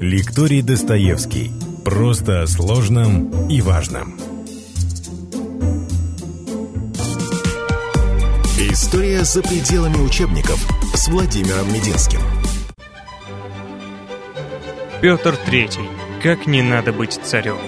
Лекторий 0.00 0.62
Достоевский. 0.62 1.50
Просто 1.84 2.42
о 2.42 2.46
сложном 2.46 3.48
и 3.48 3.60
важном. 3.60 4.16
История 8.70 9.24
за 9.24 9.42
пределами 9.42 9.96
учебников 9.96 10.64
с 10.94 11.08
Владимиром 11.08 11.66
Мединским. 11.72 12.20
Петр 15.02 15.36
Третий. 15.36 15.88
Как 16.22 16.46
не 16.46 16.62
надо 16.62 16.92
быть 16.92 17.18
царем. 17.24 17.58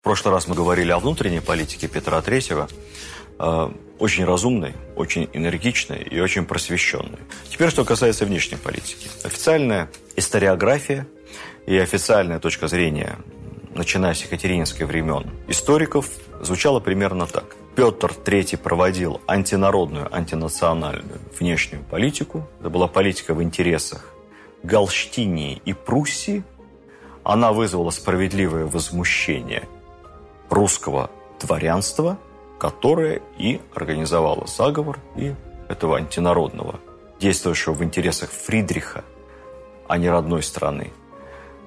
В 0.00 0.02
прошлый 0.02 0.34
раз 0.34 0.48
мы 0.48 0.56
говорили 0.56 0.90
о 0.90 0.98
внутренней 0.98 1.40
политике 1.40 1.86
Петра 1.86 2.20
Третьего. 2.22 2.68
Э, 3.40 3.70
очень 3.98 4.24
разумной, 4.24 4.74
очень 4.96 5.28
энергичной 5.34 6.02
и 6.02 6.20
очень 6.20 6.46
просвещенной. 6.46 7.18
Теперь, 7.48 7.70
что 7.70 7.84
касается 7.84 8.24
внешней 8.24 8.56
политики. 8.56 9.08
Официальная 9.24 9.90
историография 10.16 11.06
и 11.66 11.76
официальная 11.76 12.38
точка 12.38 12.68
зрения, 12.68 13.18
начиная 13.74 14.14
с 14.14 14.22
екатерининских 14.22 14.86
времен, 14.86 15.30
историков, 15.48 16.10
звучала 16.40 16.80
примерно 16.80 17.26
так. 17.26 17.56
Петр 17.76 18.12
III 18.12 18.56
проводил 18.58 19.20
антинародную, 19.26 20.14
антинациональную 20.14 21.20
внешнюю 21.38 21.82
политику. 21.84 22.46
Это 22.60 22.70
была 22.70 22.88
политика 22.88 23.34
в 23.34 23.42
интересах 23.42 24.06
Галштинии 24.62 25.60
и 25.64 25.72
Пруссии. 25.74 26.42
Она 27.22 27.52
вызвала 27.52 27.90
справедливое 27.90 28.64
возмущение 28.66 29.66
русского 30.50 31.10
дворянства– 31.38 32.18
которая 32.60 33.22
и 33.38 33.58
организовала 33.74 34.46
заговор 34.46 34.98
и 35.16 35.34
этого 35.68 35.96
антинародного, 35.96 36.78
действующего 37.18 37.72
в 37.72 37.82
интересах 37.82 38.30
Фридриха, 38.30 39.02
а 39.88 39.96
не 39.96 40.10
родной 40.10 40.42
страны. 40.42 40.92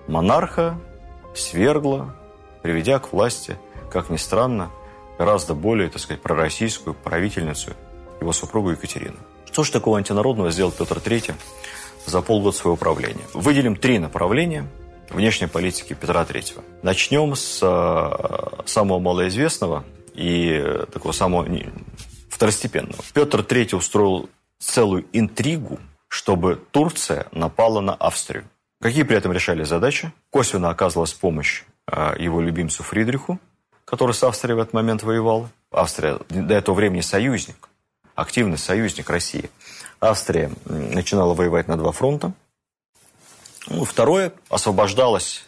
Монарха 0.08 0.80
свергла, 1.34 2.16
приведя 2.62 3.00
к 3.00 3.12
власти, 3.12 3.58
как 3.92 4.12
ни 4.12 4.18
странно, 4.18 4.70
гораздо 5.18 5.56
более, 5.56 5.90
так 5.90 6.00
сказать, 6.00 6.22
пророссийскую 6.22 6.94
правительницу, 6.94 7.72
его 8.22 8.32
супругу 8.32 8.72
Екатерину. 8.72 9.18
Что 9.52 9.64
же 9.64 9.72
такого 9.72 9.98
антинародного 9.98 10.52
сделал 10.52 10.72
Петр 10.72 10.98
III 10.98 11.34
за 12.06 12.22
полгода 12.22 12.56
своего 12.56 12.76
правления? 12.76 13.26
Выделим 13.34 13.76
три 13.76 13.98
направления 13.98 14.68
внешней 15.10 15.48
политики 15.48 15.94
Петра 15.94 16.24
III. 16.24 16.64
Начнем 16.84 17.36
с 17.36 17.60
э, 17.62 18.64
самого 18.66 19.00
малоизвестного, 19.00 19.84
и 20.14 20.86
такого 20.92 21.12
самого 21.12 21.48
второстепенного. 22.30 23.04
Петр 23.14 23.42
III 23.42 23.76
устроил 23.76 24.30
целую 24.60 25.06
интригу, 25.14 25.80
чтобы 26.08 26.62
Турция 26.72 27.28
напала 27.32 27.82
на 27.82 27.94
Австрию. 27.94 28.46
Какие 28.82 29.04
при 29.04 29.18
этом 29.18 29.32
решали 29.32 29.64
задачи? 29.64 30.12
Косвенно 30.30 30.70
оказывалась 30.70 31.14
помощь 31.14 31.64
а, 31.88 32.16
его 32.18 32.42
любимцу 32.42 32.84
Фридриху, 32.84 33.40
который 33.86 34.14
с 34.14 34.24
Австрией 34.24 34.56
в 34.56 34.60
этот 34.60 34.74
момент 34.74 35.04
воевал. 35.04 35.50
Австрия 35.72 36.20
до 36.30 36.54
этого 36.54 36.76
времени 36.76 37.02
союзник, 37.02 37.70
активный 38.16 38.58
союзник 38.58 39.10
России. 39.10 39.50
Австрия 40.00 40.52
начинала 40.66 41.34
воевать 41.34 41.68
на 41.68 41.78
два 41.78 41.92
фронта. 41.92 42.34
Ну, 43.68 43.86
второе, 43.86 44.34
освобождалось 44.50 45.48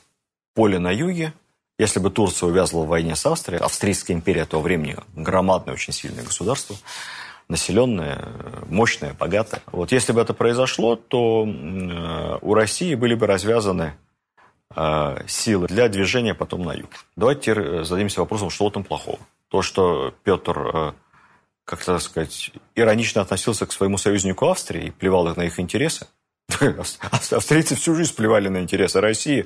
поле 0.54 0.80
на 0.80 0.92
юге, 0.92 1.34
если 1.78 2.00
бы 2.00 2.10
Турция 2.10 2.48
увязла 2.48 2.84
в 2.84 2.88
войне 2.88 3.16
с 3.16 3.26
Австрией, 3.26 3.62
Австрийская 3.62 4.16
империя 4.16 4.46
того 4.46 4.64
времени 4.64 4.96
громадное, 5.16 5.74
очень 5.74 5.94
сильное 5.94 6.24
государство, 6.24 6.76
населенное, 7.50 8.28
мощное, 8.68 9.14
богатое. 9.14 9.62
Вот 9.72 9.92
если 9.92 10.14
бы 10.14 10.22
это 10.22 10.34
произошло, 10.34 10.96
то 10.96 11.46
э, 11.46 12.38
у 12.42 12.54
России 12.54 12.96
были 12.96 13.14
бы 13.14 13.28
развязаны 13.28 13.96
э, 14.76 15.18
силы 15.28 15.68
для 15.68 15.90
движения 15.90 16.34
потом 16.34 16.64
на 16.64 16.74
юг. 16.74 16.90
Давайте 17.16 17.42
теперь 17.42 17.84
зададимся 17.84 18.22
вопросом, 18.22 18.50
что 18.50 18.66
в 18.66 18.70
этом 18.70 18.84
плохого. 18.84 19.20
То, 19.50 19.62
что 19.62 20.14
Петр, 20.24 20.58
э, 20.74 20.94
как-то 21.66 22.00
сказать, 22.00 22.52
иронично 22.74 23.22
относился 23.22 23.66
к 23.66 23.74
своему 23.74 23.98
союзнику 23.98 24.48
Австрии 24.48 24.88
и 24.88 24.92
плевал 24.92 25.26
на 25.36 25.44
их 25.44 25.60
интересы, 25.60 26.08
Австрийцы 27.32 27.76
всю 27.76 27.96
жизнь 27.96 28.16
плевали 28.16 28.48
на 28.50 28.62
интересы 28.62 29.02
России 29.02 29.46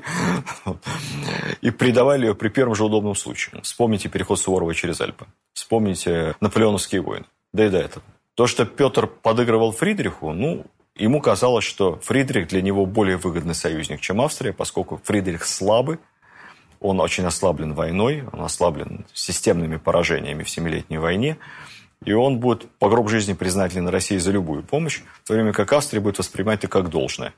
и 1.61 1.71
предавали 1.71 2.27
ее 2.27 2.35
при 2.35 2.49
первом 2.49 2.75
же 2.75 2.83
удобном 2.83 3.15
случае. 3.15 3.61
Вспомните 3.61 4.09
переход 4.09 4.39
Суворова 4.39 4.73
через 4.75 5.01
Альпы. 5.01 5.25
Вспомните 5.53 6.35
наполеоновские 6.39 7.01
войны. 7.01 7.25
Да 7.53 7.65
и 7.65 7.69
до 7.69 7.79
этого. 7.79 8.03
То, 8.35 8.47
что 8.47 8.65
Петр 8.65 9.07
подыгрывал 9.07 9.71
Фридриху, 9.71 10.31
ну, 10.31 10.65
ему 10.95 11.21
казалось, 11.21 11.65
что 11.65 11.99
Фридрих 12.03 12.47
для 12.47 12.61
него 12.61 12.85
более 12.85 13.17
выгодный 13.17 13.55
союзник, 13.55 14.01
чем 14.01 14.21
Австрия, 14.21 14.53
поскольку 14.53 15.01
Фридрих 15.03 15.45
слабый, 15.45 15.97
он 16.79 16.99
очень 17.01 17.25
ослаблен 17.25 17.73
войной, 17.73 18.23
он 18.31 18.41
ослаблен 18.41 19.05
системными 19.13 19.77
поражениями 19.77 20.43
в 20.43 20.49
Семилетней 20.49 20.97
войне 20.97 21.37
и 22.05 22.13
он 22.13 22.39
будет 22.39 22.69
по 22.77 22.89
гроб 22.89 23.09
жизни 23.09 23.33
признателен 23.33 23.87
России 23.87 24.17
за 24.17 24.31
любую 24.31 24.63
помощь, 24.63 25.01
в 25.23 25.27
то 25.27 25.33
время 25.33 25.53
как 25.53 25.71
Австрия 25.73 25.99
будет 25.99 26.17
воспринимать 26.17 26.59
это 26.59 26.67
как 26.67 26.89
должное. 26.89 27.33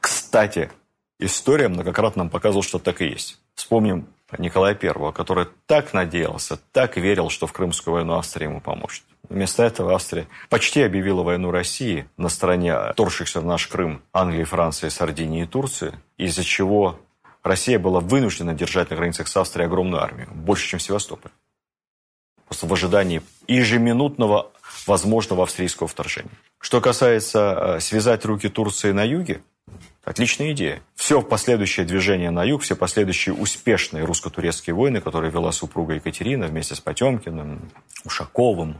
Кстати, 0.00 0.70
история 1.18 1.68
многократно 1.68 2.24
нам 2.24 2.30
показывала, 2.30 2.62
что 2.62 2.78
так 2.78 3.02
и 3.02 3.06
есть. 3.06 3.38
Вспомним 3.54 4.06
Николая 4.38 4.78
I, 4.80 5.12
который 5.12 5.46
так 5.66 5.92
надеялся, 5.92 6.58
так 6.72 6.96
верил, 6.96 7.30
что 7.30 7.46
в 7.46 7.52
Крымскую 7.52 7.94
войну 7.94 8.14
Австрия 8.14 8.46
ему 8.46 8.60
поможет. 8.60 9.02
Вместо 9.28 9.62
этого 9.62 9.94
Австрия 9.94 10.28
почти 10.48 10.82
объявила 10.82 11.22
войну 11.22 11.50
России 11.50 12.06
на 12.16 12.28
стороне 12.28 12.74
торгшихся 12.94 13.40
в 13.40 13.44
наш 13.44 13.66
Крым 13.66 14.02
Англии, 14.12 14.44
Франции, 14.44 14.88
Сардинии 14.88 15.42
и 15.42 15.46
Турции, 15.46 15.98
из-за 16.16 16.44
чего 16.44 17.00
Россия 17.42 17.78
была 17.78 18.00
вынуждена 18.00 18.54
держать 18.54 18.90
на 18.90 18.96
границах 18.96 19.28
с 19.28 19.36
Австрией 19.36 19.66
огромную 19.66 20.02
армию, 20.02 20.28
больше, 20.32 20.68
чем 20.68 20.80
Севастополь 20.80 21.30
просто 22.48 22.66
в 22.66 22.72
ожидании 22.72 23.22
ежеминутного 23.46 24.50
возможного 24.86 25.44
австрийского 25.44 25.88
вторжения. 25.88 26.30
Что 26.60 26.80
касается 26.80 27.76
э, 27.76 27.80
связать 27.80 28.24
руки 28.24 28.48
Турции 28.48 28.92
на 28.92 29.04
юге, 29.04 29.42
отличная 30.04 30.52
идея. 30.52 30.80
Все 30.94 31.22
последующее 31.22 31.84
движение 31.86 32.30
на 32.30 32.42
юг, 32.44 32.62
все 32.62 32.74
последующие 32.74 33.34
успешные 33.34 34.04
русско-турецкие 34.04 34.74
войны, 34.74 35.00
которые 35.00 35.30
вела 35.30 35.52
супруга 35.52 35.94
Екатерина 35.94 36.46
вместе 36.46 36.74
с 36.74 36.80
Потемкиным, 36.80 37.70
Ушаковым, 38.04 38.78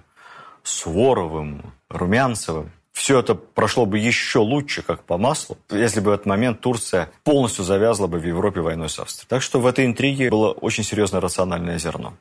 Суворовым, 0.63 1.73
Румянцевым, 1.89 2.73
все 2.99 3.21
это 3.21 3.37
прошло 3.37 3.87
бы 3.87 3.99
еще 3.99 4.41
лучше, 4.41 4.83
как 4.83 5.05
по 5.05 5.19
маслу, 5.19 5.57
если 5.71 6.01
бы 6.01 6.11
в 6.11 6.15
этот 6.15 6.27
момент 6.27 6.61
Турция 6.61 7.11
полностью 7.23 7.65
завязла 7.65 8.09
бы 8.09 8.19
в 8.19 8.27
Европе 8.27 8.61
войной 8.61 8.89
с 8.89 8.99
Австрией. 8.99 9.29
Так 9.29 9.41
что 9.41 9.61
в 9.61 9.67
этой 9.67 9.87
интриге 9.87 10.31
было 10.31 10.51
очень 10.51 10.83
серьезное 10.83 11.21
рациональное 11.21 11.79
зерно. 11.79 12.15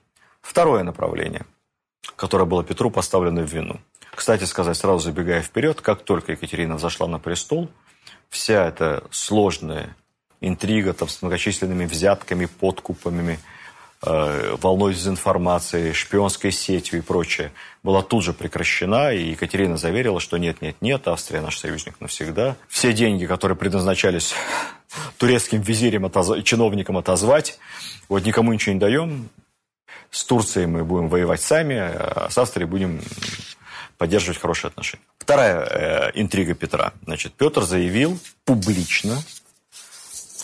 Второе 0.48 0.84
направление, 0.84 1.46
которое 2.16 2.46
было 2.46 2.64
Петру 2.64 2.90
поставлено 2.90 3.42
в 3.42 3.54
вину. 3.54 3.82
Кстати 4.16 4.46
сказать, 4.46 4.78
сразу 4.78 5.00
забегая 5.00 5.42
вперед, 5.42 5.82
как 5.82 6.04
только 6.04 6.32
Екатерина 6.32 6.78
зашла 6.78 7.06
на 7.06 7.20
престол, 7.20 7.70
вся 8.30 8.66
эта 8.66 9.04
сложная 9.12 9.98
интрига 10.40 10.94
там, 10.94 11.10
с 11.10 11.22
многочисленными 11.22 11.84
взятками, 11.86 12.46
подкупами, 12.46 13.40
э, 14.04 14.56
волной 14.62 14.94
дезинформации, 14.94 15.92
шпионской 15.92 16.54
сетью 16.54 17.00
и 17.00 17.02
прочее, 17.02 17.52
была 17.84 18.02
тут 18.02 18.24
же 18.24 18.32
прекращена, 18.32 19.12
и 19.12 19.32
Екатерина 19.32 19.76
заверила, 19.76 20.22
что 20.22 20.38
нет, 20.38 20.62
нет, 20.62 20.78
нет, 20.80 21.10
Австрия 21.10 21.42
наш 21.42 21.58
союзник 21.58 22.00
навсегда. 22.00 22.56
Все 22.70 22.94
деньги, 22.94 23.26
которые 23.26 23.58
предназначались 23.58 24.34
турецким 25.18 25.60
визирям, 25.60 26.06
отозв... 26.06 26.42
чиновникам 26.44 26.96
отозвать, 26.96 27.60
вот 28.08 28.26
никому 28.26 28.54
ничего 28.54 28.74
не 28.74 28.80
даем, 28.80 29.30
с 30.12 30.24
Турцией 30.24 30.66
мы 30.68 30.84
будем 30.84 31.10
воевать 31.10 31.42
сами, 31.42 31.76
а 31.78 32.28
с 32.30 32.38
Австрией 32.38 32.68
будем 32.68 33.02
поддерживать 33.98 34.40
хорошие 34.40 34.70
отношения. 34.70 35.04
Вторая 35.18 35.60
э, 35.60 36.12
интрига 36.16 36.54
Петра. 36.54 36.94
Значит, 37.04 37.34
Петр 37.34 37.64
заявил 37.64 38.18
публично 38.46 39.22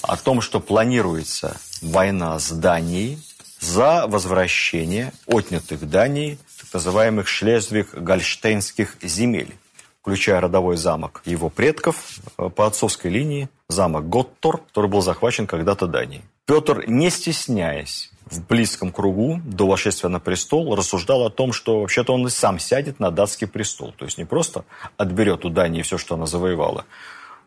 о 0.02 0.18
том, 0.18 0.42
что 0.42 0.60
планируется 0.60 1.58
война 1.82 2.38
с 2.40 2.52
Данией 2.52 3.20
за 3.60 4.08
возвращение 4.08 5.14
отнятых 5.26 5.90
Данией 5.90 6.38
так 6.60 6.74
называемых 6.74 7.28
шлезвиг-гольштейнских 7.28 8.98
земель, 9.02 9.56
включая 10.02 10.42
родовой 10.42 10.76
замок 10.76 11.22
его 11.26 11.50
предков 11.50 12.20
э, 12.38 12.50
по 12.50 12.68
отцовской 12.68 13.10
линии, 13.12 13.50
замок 13.70 14.10
Готтор, 14.10 14.58
который 14.58 14.90
был 14.90 15.02
захвачен 15.02 15.48
когда-то 15.48 15.88
Данией. 15.88 16.24
Петр, 16.46 16.84
не 16.88 17.10
стесняясь, 17.10 18.12
в 18.26 18.46
близком 18.48 18.92
кругу 18.92 19.42
до 19.44 19.68
восшествия 19.68 20.10
на 20.10 20.20
престол 20.20 20.76
рассуждал 20.76 21.26
о 21.26 21.30
том, 21.30 21.54
что 21.54 21.82
вообще-то 21.82 22.14
он 22.14 22.30
сам 22.30 22.60
сядет 22.60 23.00
на 23.00 23.12
датский 23.12 23.48
престол. 23.48 23.94
То 23.98 24.06
есть 24.06 24.18
не 24.18 24.26
просто 24.26 24.66
отберет 24.98 25.46
у 25.46 25.50
Дании 25.50 25.82
все, 25.82 25.98
что 25.98 26.16
она 26.16 26.26
завоевала 26.26 26.86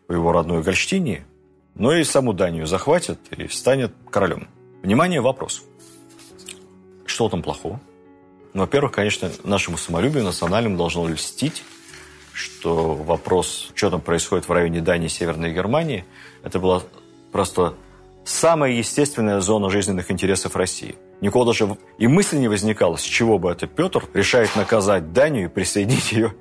в 0.07 0.13
его 0.13 0.31
родной 0.31 0.63
Гольштине, 0.63 1.25
но 1.75 1.93
и 1.93 2.03
саму 2.03 2.33
Данию 2.33 2.67
захватит 2.67 3.19
и 3.31 3.47
станет 3.47 3.93
королем. 4.09 4.47
Внимание, 4.83 5.21
вопрос. 5.21 5.63
Что 7.05 7.29
там 7.29 7.41
плохого? 7.41 7.79
Ну, 8.53 8.61
во-первых, 8.61 8.91
конечно, 8.93 9.31
нашему 9.43 9.77
самолюбию 9.77 10.23
национальному 10.23 10.77
должно 10.77 11.07
льстить, 11.07 11.63
что 12.33 12.93
вопрос, 12.93 13.69
что 13.75 13.89
там 13.89 14.01
происходит 14.01 14.47
в 14.47 14.51
районе 14.51 14.81
Дании 14.81 15.07
Северной 15.07 15.53
Германии, 15.53 16.05
это 16.43 16.59
была 16.59 16.83
просто 17.31 17.73
самая 18.27 18.73
естественная 18.73 19.39
зона 19.39 19.69
жизненных 19.69 20.11
интересов 20.11 20.55
России. 20.55 20.95
Никого 21.21 21.45
даже 21.45 21.77
и 21.97 22.07
мысли 22.07 22.37
не 22.37 22.47
возникало, 22.47 22.97
с 22.97 23.01
чего 23.01 23.39
бы 23.39 23.49
это 23.49 23.67
Петр 23.67 24.03
решает 24.13 24.55
наказать 24.55 25.13
Данию 25.13 25.45
и 25.45 25.47
присоединить 25.47 26.11
ее. 26.11 26.33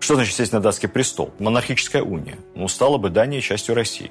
Что 0.00 0.14
значит 0.14 0.34
сесть 0.34 0.52
на 0.52 0.60
датский 0.60 0.88
престол? 0.88 1.32
Монархическая 1.38 2.02
уния. 2.02 2.38
Ну, 2.54 2.68
стала 2.68 2.98
бы 2.98 3.10
Дания 3.10 3.40
частью 3.40 3.74
России. 3.74 4.10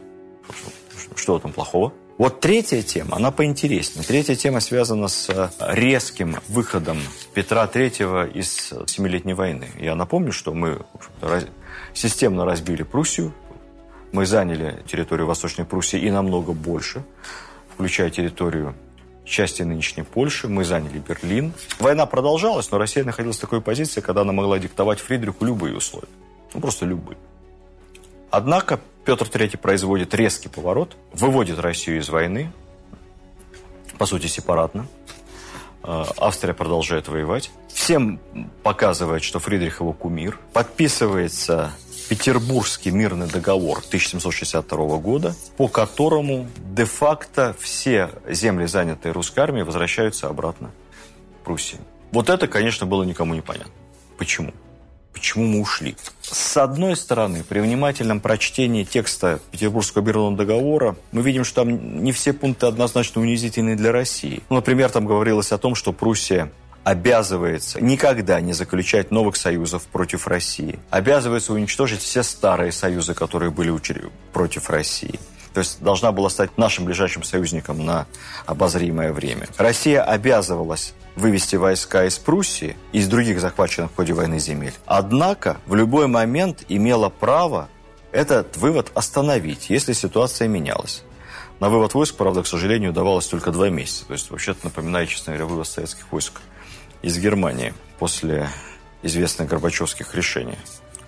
Что 1.15 1.39
там 1.39 1.51
плохого? 1.51 1.93
Вот 2.17 2.39
третья 2.39 2.81
тема, 2.81 3.17
она 3.17 3.31
поинтереснее. 3.31 4.05
Третья 4.05 4.35
тема 4.35 4.61
связана 4.61 5.09
с 5.09 5.29
э, 5.29 5.49
резким 5.59 6.37
выходом 6.47 6.97
Петра 7.33 7.65
III 7.65 8.31
из 8.31 8.73
Семилетней 8.87 9.33
войны. 9.33 9.67
Я 9.77 9.95
напомню, 9.95 10.31
что 10.31 10.53
мы 10.53 10.85
системно 11.93 12.45
разбили 12.45 12.83
Пруссию, 12.83 13.33
мы 14.15 14.25
заняли 14.25 14.81
территорию 14.87 15.27
Восточной 15.27 15.65
Пруссии 15.65 15.99
и 15.99 16.09
намного 16.09 16.53
больше, 16.53 17.03
включая 17.73 18.09
территорию 18.09 18.73
части 19.25 19.63
нынешней 19.63 20.03
Польши, 20.03 20.47
мы 20.47 20.63
заняли 20.63 20.99
Берлин. 20.99 21.51
Война 21.79 22.05
продолжалась, 22.05 22.71
но 22.71 22.77
Россия 22.77 23.03
находилась 23.03 23.37
в 23.37 23.41
такой 23.41 23.59
позиции, 23.59 23.99
когда 23.99 24.21
она 24.21 24.31
могла 24.31 24.57
диктовать 24.57 24.99
Фридриху 24.99 25.43
любые 25.43 25.75
условия. 25.75 26.07
Ну, 26.53 26.61
просто 26.61 26.85
любые. 26.85 27.17
Однако 28.31 28.79
Петр 29.03 29.25
III 29.25 29.57
производит 29.57 30.13
резкий 30.13 30.47
поворот, 30.47 30.95
выводит 31.11 31.59
Россию 31.59 31.99
из 31.99 32.07
войны, 32.07 32.53
по 33.97 34.05
сути, 34.05 34.27
сепаратно. 34.27 34.87
Э, 35.83 36.05
Австрия 36.17 36.53
продолжает 36.53 37.09
воевать. 37.09 37.51
Всем 37.67 38.19
показывает, 38.63 39.23
что 39.23 39.39
Фридрих 39.39 39.81
его 39.81 39.91
кумир. 39.91 40.39
Подписывается 40.53 41.73
Петербургский 42.09 42.91
мирный 42.91 43.27
договор 43.27 43.79
1762 43.79 44.97
года, 44.97 45.35
по 45.57 45.67
которому 45.67 46.47
де-факто 46.71 47.55
все 47.59 48.09
земли, 48.29 48.65
занятые 48.65 49.11
русской 49.11 49.39
армией, 49.39 49.63
возвращаются 49.63 50.27
обратно 50.27 50.71
в 51.41 51.45
Пруссию. 51.45 51.81
Вот 52.11 52.29
это, 52.29 52.47
конечно, 52.47 52.85
было 52.85 53.03
никому 53.03 53.33
не 53.33 53.41
понятно. 53.41 53.73
Почему? 54.17 54.53
Почему 55.13 55.45
мы 55.45 55.61
ушли? 55.61 55.95
С 56.21 56.57
одной 56.57 56.95
стороны, 56.95 57.43
при 57.47 57.59
внимательном 57.59 58.19
прочтении 58.19 58.83
текста 58.83 59.39
Петербургского 59.51 60.03
мирного 60.03 60.35
договора 60.35 60.97
мы 61.13 61.21
видим, 61.21 61.45
что 61.45 61.63
там 61.63 62.03
не 62.03 62.11
все 62.11 62.33
пункты 62.33 62.65
однозначно 62.65 63.21
унизительны 63.21 63.75
для 63.75 63.91
России. 63.93 64.43
Ну, 64.49 64.57
например, 64.57 64.91
там 64.91 65.05
говорилось 65.05 65.53
о 65.53 65.57
том, 65.57 65.73
что 65.73 65.93
Пруссия 65.93 66.51
обязывается 66.85 67.81
никогда 67.81 68.39
не 68.39 68.53
заключать 68.53 69.09
новых 69.09 69.35
союзов 69.35 69.83
против 69.91 70.27
России. 70.27 70.79
Обязывается 70.91 71.51
уничтожить 71.51 71.99
все 71.99 72.21
старые 72.21 72.71
союзы, 72.71 73.15
которые 73.15 73.49
были 73.49 73.73
против 74.31 74.69
России. 74.69 75.19
То 75.53 75.59
есть 75.59 75.81
должна 75.81 76.11
была 76.11 76.29
стать 76.29 76.57
нашим 76.57 76.85
ближайшим 76.85 77.23
союзником 77.23 77.83
на 77.83 78.05
обозримое 78.45 79.13
время. 79.13 79.47
Россия 79.57 80.03
обязывалась 80.03 80.93
вывести 81.15 81.55
войска 81.55 82.05
из 82.05 82.19
Пруссии 82.19 82.77
и 82.91 82.99
из 82.99 83.07
других 83.07 83.39
захваченных 83.39 83.91
в 83.91 83.95
ходе 83.95 84.13
войны 84.13 84.37
земель. 84.37 84.73
Однако 84.85 85.57
в 85.65 85.73
любой 85.73 86.05
момент 86.05 86.65
имела 86.69 87.09
право 87.09 87.67
этот 88.11 88.57
вывод 88.57 88.91
остановить, 88.93 89.71
если 89.71 89.93
ситуация 89.93 90.47
менялась. 90.47 91.03
На 91.59 91.69
вывод 91.69 91.95
войск, 91.95 92.15
правда, 92.15 92.43
к 92.43 92.47
сожалению, 92.47 92.91
удавалось 92.91 93.25
только 93.25 93.51
два 93.51 93.69
месяца. 93.69 94.05
То 94.05 94.13
есть, 94.13 94.29
вообще-то, 94.29 94.59
напоминает, 94.65 95.09
честно 95.09 95.33
говоря, 95.33 95.45
вывод 95.47 95.67
советских 95.67 96.11
войск 96.11 96.41
из 97.01 97.17
Германии 97.19 97.73
после 97.99 98.49
известных 99.03 99.47
горбачевских 99.49 100.15
решений, 100.15 100.57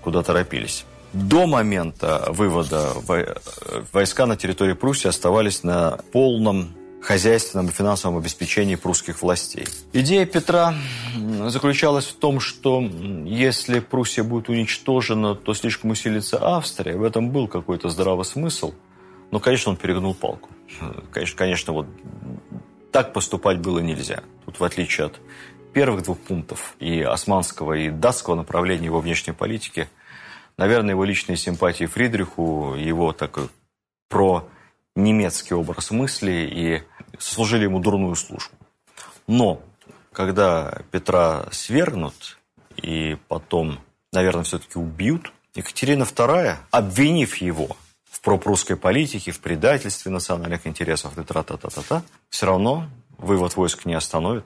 куда 0.02 0.24
торопились. 0.24 0.86
До 1.14 1.48
момента 1.48 2.26
вывода 2.30 2.94
войска 3.94 4.26
на 4.26 4.36
территории 4.36 4.74
Пруссии 4.74 5.08
оставались 5.08 5.64
на 5.64 6.00
полном 6.12 6.74
хозяйственном 7.02 7.68
и 7.68 7.72
финансовом 7.72 8.18
обеспечении 8.18 8.76
прусских 8.76 9.22
властей. 9.22 9.66
Идея 9.94 10.26
Петра 10.26 10.76
заключалась 11.48 12.06
в 12.06 12.16
том, 12.16 12.40
что 12.40 12.82
если 12.82 13.80
Пруссия 13.80 14.24
будет 14.24 14.50
уничтожена, 14.50 15.36
то 15.36 15.54
слишком 15.54 15.92
усилится 15.92 16.38
Австрия. 16.42 16.98
В 16.98 17.04
этом 17.04 17.32
был 17.32 17.48
какой-то 17.48 17.90
здравый 17.90 18.26
смысл. 18.26 18.74
Но, 19.32 19.40
конечно, 19.40 19.72
он 19.72 19.78
перегнул 19.78 20.14
палку. 20.14 20.50
Конечно, 21.12 21.38
конечно, 21.38 21.74
вот 21.74 21.88
так 22.92 23.14
поступать 23.14 23.60
было 23.60 23.80
нельзя. 23.80 24.22
Тут, 24.46 24.60
в 24.60 24.64
отличие 24.64 25.08
от 25.08 25.20
первых 25.74 26.04
двух 26.04 26.20
пунктов 26.20 26.76
и 26.80 27.02
османского, 27.02 27.74
и 27.74 27.90
датского 27.90 28.36
направления 28.36 28.86
его 28.86 29.00
внешней 29.00 29.34
политики, 29.34 29.90
наверное, 30.58 30.92
его 30.92 31.04
личные 31.04 31.38
симпатии 31.38 31.86
Фридриху, 31.86 32.76
его 32.76 33.14
такой 33.14 33.50
про 34.10 34.48
немецкий 34.96 35.54
образ 35.54 35.92
мысли 35.92 36.50
и 36.52 36.84
служили 37.20 37.64
ему 37.64 37.80
дурную 37.80 38.16
службу. 38.16 38.56
Но 39.28 39.62
когда 40.12 40.80
Петра 40.92 41.46
свергнут 41.52 42.38
и 42.76 43.18
потом, 43.28 43.80
наверное, 44.12 44.44
все-таки 44.44 44.80
убьют, 44.80 45.32
Екатерина 45.54 46.04
II, 46.04 46.56
обвинив 46.72 47.36
его 47.38 47.78
в 48.10 48.22
пропрусской 48.22 48.76
политике, 48.76 49.32
в 49.32 49.40
предательстве 49.40 50.12
национальных 50.12 50.66
интересов, 50.66 51.18
и 51.18 51.24
тра-та-та-та-та, 51.24 52.04
все 52.30 52.46
равно 52.46 52.88
вывод 53.18 53.56
войск 53.56 53.86
не 53.86 53.94
остановит 53.94 54.46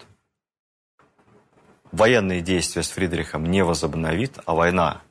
военные 1.91 2.41
действия 2.41 2.83
с 2.83 2.89
Фридрихом 2.89 3.45
не 3.45 3.63
возобновит, 3.63 4.39
а 4.45 4.53
война 4.53 5.01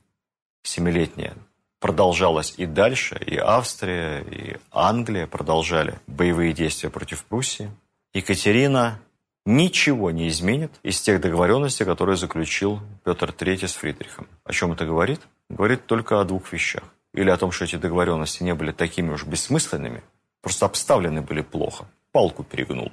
семилетняя 0.62 1.34
продолжалась 1.78 2.54
и 2.56 2.66
дальше, 2.66 3.18
и 3.24 3.36
Австрия, 3.36 4.20
и 4.20 4.58
Англия 4.70 5.26
продолжали 5.26 5.98
боевые 6.06 6.52
действия 6.52 6.90
против 6.90 7.24
Пруссии. 7.24 7.70
Екатерина 8.12 9.00
ничего 9.46 10.10
не 10.10 10.28
изменит 10.28 10.72
из 10.82 11.00
тех 11.00 11.20
договоренностей, 11.20 11.84
которые 11.84 12.16
заключил 12.16 12.80
Петр 13.04 13.30
III 13.30 13.66
с 13.66 13.74
Фридрихом. 13.74 14.28
О 14.44 14.52
чем 14.52 14.72
это 14.72 14.84
говорит? 14.84 15.20
Говорит 15.48 15.86
только 15.86 16.20
о 16.20 16.24
двух 16.24 16.52
вещах. 16.52 16.84
Или 17.14 17.30
о 17.30 17.36
том, 17.36 17.50
что 17.50 17.64
эти 17.64 17.76
договоренности 17.76 18.42
не 18.42 18.54
были 18.54 18.70
такими 18.72 19.10
уж 19.10 19.24
бессмысленными, 19.24 20.02
просто 20.42 20.66
обставлены 20.66 21.22
были 21.22 21.40
плохо, 21.40 21.86
палку 22.12 22.44
перегнул. 22.44 22.92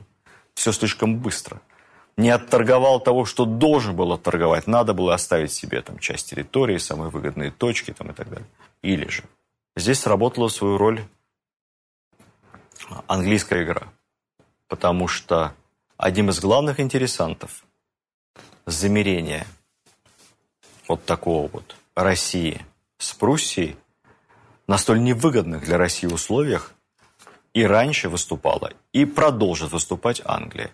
Все 0.56 0.72
слишком 0.72 1.18
быстро– 1.19 1.62
не 2.18 2.30
отторговал 2.31 3.00
того, 3.00 3.25
что 3.25 3.46
должен 3.46 3.96
был 3.96 4.12
отторговать. 4.12 4.68
Надо 4.68 4.94
было 4.94 5.14
оставить 5.14 5.54
себе 5.54 5.81
там 5.81 6.00
часть 6.00 6.30
территории, 6.30 6.78
самые 6.78 7.10
выгодные 7.10 7.52
точки 7.52 7.94
там, 7.94 8.10
и 8.10 8.14
так 8.14 8.30
далее. 8.30 8.47
Или 8.81 9.07
же 9.07 9.24
здесь 9.76 10.00
сработала 10.00 10.47
свою 10.47 10.78
роль 10.78 11.06
английская 13.07 13.64
игра. 13.64 13.83
Потому 14.68 15.07
что 15.07 15.54
одним 15.97 16.30
из 16.30 16.40
главных 16.40 16.80
интересантов 16.80 17.64
замерения 18.66 19.45
вот 20.88 21.06
такого 21.06 21.47
вот 21.47 21.76
России 21.95 22.66
с 22.97 23.14
Пруссией 23.14 23.76
на 24.68 24.78
столь 24.78 25.04
невыгодных 25.04 25.64
для 25.64 25.78
России 25.78 26.07
условиях 26.07 26.74
и 27.54 27.64
раньше 27.64 28.09
выступала, 28.09 28.74
и 28.92 29.06
продолжит 29.06 29.71
выступать 29.71 30.21
Англия. 30.26 30.71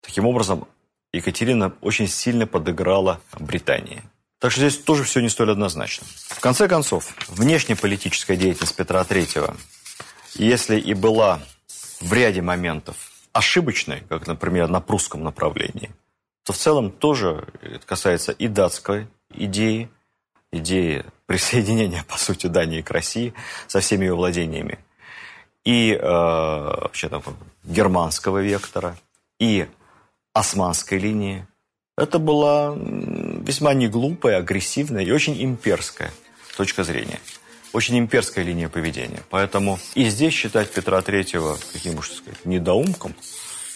Таким 0.00 0.26
образом, 0.26 0.66
Екатерина 1.12 1.72
очень 1.80 2.08
сильно 2.08 2.46
подыграла 2.46 3.20
Британии. 3.38 4.02
Так 4.38 4.52
что 4.52 4.60
здесь 4.60 4.78
тоже 4.78 5.04
все 5.04 5.20
не 5.20 5.28
столь 5.28 5.52
однозначно. 5.52 6.06
В 6.28 6.40
конце 6.40 6.66
концов, 6.66 7.14
внешнеполитическая 7.28 8.36
деятельность 8.36 8.74
Петра 8.74 9.02
III, 9.02 9.54
если 10.34 10.80
и 10.80 10.94
была 10.94 11.40
в 12.00 12.12
ряде 12.12 12.40
моментов 12.40 12.96
ошибочной, 13.32 14.02
как, 14.08 14.26
например, 14.26 14.68
на 14.68 14.80
прусском 14.80 15.22
направлении, 15.22 15.90
то 16.44 16.52
в 16.52 16.56
целом 16.56 16.90
тоже 16.90 17.46
это 17.60 17.86
касается 17.86 18.32
и 18.32 18.48
датской 18.48 19.08
идеи, 19.34 19.90
идеи 20.52 21.04
присоединения, 21.26 22.04
по 22.08 22.16
сути, 22.16 22.46
Дании 22.46 22.80
к 22.80 22.90
России 22.90 23.34
со 23.66 23.80
всеми 23.80 24.06
ее 24.06 24.14
владениями, 24.14 24.78
и 25.64 25.92
э, 25.92 26.00
вообще, 26.00 27.08
там, 27.08 27.22
германского 27.62 28.38
вектора, 28.38 28.96
и 29.38 29.68
османской 30.40 30.98
линии. 30.98 31.46
Это 31.96 32.18
была 32.18 32.74
весьма 32.76 33.74
неглупая, 33.74 34.38
агрессивная 34.38 35.04
и 35.04 35.10
очень 35.10 35.42
имперская 35.42 36.10
точка 36.56 36.82
зрения. 36.82 37.20
Очень 37.72 37.98
имперская 37.98 38.44
линия 38.44 38.68
поведения. 38.68 39.22
Поэтому 39.30 39.78
и 39.94 40.08
здесь 40.08 40.34
считать 40.34 40.70
Петра 40.72 41.00
Третьего 41.02 41.56
каким 41.72 41.98
уж 41.98 42.10
недоумком, 42.44 43.14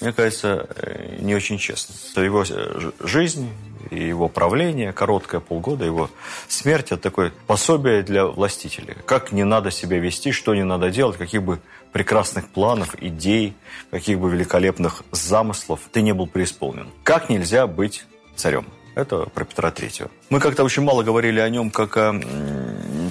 мне 0.01 0.13
кажется, 0.13 0.67
э, 0.77 1.19
не 1.21 1.35
очень 1.35 1.59
честно. 1.59 1.95
Его 2.21 2.45
э, 2.49 2.91
жизнь 3.01 3.49
и 3.91 4.03
его 4.09 4.29
правление, 4.29 4.93
короткое 4.93 5.41
полгода, 5.41 5.85
его 5.85 6.11
смерть– 6.49 6.87
это 6.93 6.97
такое 6.97 7.33
пособие 7.47 8.03
для 8.03 8.27
властителей. 8.27 8.97
Как 9.07 9.33
не 9.33 9.45
надо 9.45 9.71
себя 9.71 9.99
вести, 9.99 10.33
что 10.33 10.55
не 10.55 10.65
надо 10.65 10.91
делать, 10.91 11.17
каких 11.17 11.43
бы 11.43 11.61
прекрасных 11.95 12.49
планов, 12.49 12.97
идей, 13.01 13.55
каких 13.93 14.19
бы 14.19 14.29
великолепных 14.29 15.05
замыслов 15.13 15.79
ты 15.93 16.03
не 16.03 16.13
был 16.13 16.27
преисполнен. 16.27 16.89
Как 17.05 17.31
нельзя 17.31 17.69
быть 17.69 18.05
царем? 18.35 18.67
Это 18.97 19.27
про 19.27 19.45
Петра 19.45 19.71
Третьего. 19.71 20.11
Мы 20.29 20.41
как-то 20.41 20.65
очень 20.65 20.83
мало 20.83 21.05
говорили 21.05 21.39
о 21.39 21.49
нем 21.49 21.71
как 21.71 21.97
о 21.97 22.21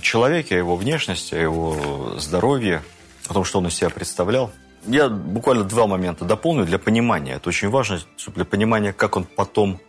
человеке, 0.02 0.56
о 0.56 0.58
его 0.58 0.76
внешности, 0.76 1.34
о 1.34 1.40
его 1.40 2.16
здоровье, 2.18 2.84
о 3.30 3.34
том, 3.34 3.46
что 3.46 3.60
он 3.60 3.68
из 3.68 3.76
себя 3.76 3.90
представлял. 3.90 4.52
Я 4.86 5.08
буквально 5.08 5.64
два 5.64 5.88
момента 5.88 6.26
дополню 6.26 6.66
для 6.66 6.78
понимания. 6.78 7.36
Это 7.36 7.48
очень 7.48 7.70
важно, 7.70 8.02
чтобы 8.18 8.36
для 8.36 8.46
понимания, 8.46 8.92
как 8.92 9.16
он 9.16 9.24
потом 9.24 9.80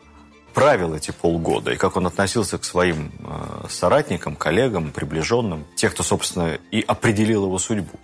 правил 0.54 0.94
эти 0.94 1.10
полгода 1.10 1.72
и 1.72 1.76
как 1.76 1.96
он 1.96 2.06
относился 2.06 2.58
к 2.58 2.64
своим 2.64 3.10
э, 3.18 3.66
соратникам, 3.68 4.36
коллегам, 4.36 4.92
приближенным, 4.92 5.66
тех, 5.74 5.94
кто, 5.94 6.04
собственно, 6.04 6.60
и 6.70 6.80
определил 6.80 7.46
его 7.46 7.58
судьбу. 7.58 7.98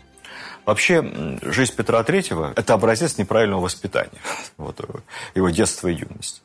Вообще, 0.70 1.02
жизнь 1.42 1.74
Петра 1.74 2.00
Третьего– 2.04 2.52
это 2.56 2.74
образец 2.74 3.18
неправильного 3.18 3.62
воспитания, 3.62 4.20
вот, 4.56 4.80
его 5.34 5.50
детство 5.50 5.88
и 5.88 5.94
юность. 5.94 6.42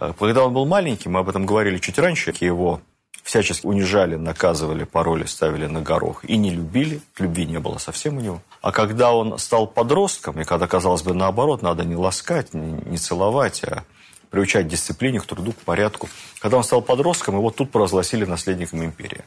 Э, 0.00 0.14
когда 0.18 0.46
он 0.46 0.54
был 0.54 0.64
маленький, 0.64 1.10
мы 1.10 1.20
об 1.20 1.28
этом 1.28 1.44
говорили 1.44 1.76
чуть 1.76 1.98
раньше, 1.98 2.32
его 2.40 2.80
всячески 3.22 3.66
унижали, 3.66 4.16
наказывали, 4.16 4.84
пароли 4.84 5.26
ставили 5.26 5.66
на 5.66 5.82
горох 5.82 6.24
и 6.24 6.38
не 6.38 6.48
любили, 6.48 7.02
любви 7.18 7.44
не 7.44 7.58
было 7.58 7.76
совсем 7.76 8.16
у 8.16 8.20
него. 8.22 8.42
А 8.62 8.72
когда 8.72 9.12
он 9.12 9.38
стал 9.38 9.66
подростком, 9.66 10.40
и 10.40 10.44
когда, 10.44 10.66
казалось 10.66 11.02
бы, 11.02 11.12
наоборот, 11.12 11.60
надо 11.60 11.84
не 11.84 11.94
ласкать, 11.94 12.54
не 12.54 12.96
целовать, 12.96 13.62
а 13.64 13.84
приучать 14.30 14.64
к 14.64 14.70
дисциплине, 14.70 15.20
к 15.20 15.26
труду, 15.26 15.52
к 15.52 15.58
порядку. 15.58 16.08
Когда 16.40 16.56
он 16.56 16.64
стал 16.64 16.80
подростком, 16.80 17.36
его 17.36 17.50
тут 17.50 17.70
провозгласили 17.70 18.24
наследником 18.24 18.82
империи. 18.82 19.24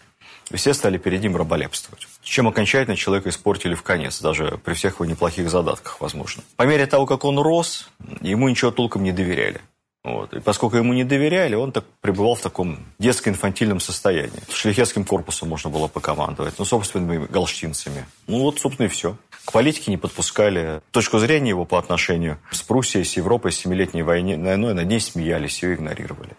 Все 0.54 0.74
стали 0.74 0.98
перед 0.98 1.22
ним 1.22 1.36
раболепствовать. 1.36 2.08
Чем 2.22 2.48
окончательно 2.48 2.96
человека 2.96 3.30
испортили 3.30 3.74
в 3.74 3.84
конец, 3.84 4.22
даже 4.22 4.60
при 4.64 4.74
всех 4.74 4.96
его 4.96 5.06
неплохих 5.06 5.50
задатках, 5.50 6.00
возможно. 6.02 6.44
По 6.56 6.64
мере 6.64 6.86
того, 6.86 7.06
как 7.06 7.26
он 7.26 7.40
рос, 7.40 7.90
ему 8.22 8.48
ничего 8.48 8.72
толком 8.72 9.04
не 9.04 9.12
доверяли. 9.12 9.62
Вот. 10.04 10.34
И 10.36 10.40
поскольку 10.40 10.78
ему 10.78 10.94
не 10.94 11.04
доверяли, 11.04 11.56
он 11.56 11.72
так 11.72 11.84
пребывал 12.00 12.36
в 12.36 12.42
таком 12.42 12.78
детско-инфантильном 13.00 13.80
состоянии. 13.80 14.40
Шлихетским 14.54 15.04
корпусом 15.04 15.50
можно 15.50 15.72
было 15.72 15.88
покомандовать, 15.88 16.60
ну, 16.60 16.66
собственными 16.66 17.26
галштинцами. 17.26 18.06
Ну, 18.28 18.42
вот, 18.42 18.60
собственно, 18.60 18.86
и 18.86 18.90
все. 18.90 19.18
К 19.46 19.52
политике 19.52 19.90
не 19.90 19.98
подпускали. 19.98 20.82
Точку 20.92 21.18
зрения 21.18 21.50
его 21.50 21.66
по 21.66 21.80
отношению 21.80 22.38
с 22.52 22.62
Пруссией, 22.62 23.04
с 23.04 23.18
Европой, 23.18 23.52
с 23.52 23.58
Семилетней 23.58 24.04
войной, 24.04 24.38
над 24.38 24.88
ней 24.88 25.00
смеялись, 25.00 25.64
ее 25.64 25.74
игнорировали. 25.74 26.36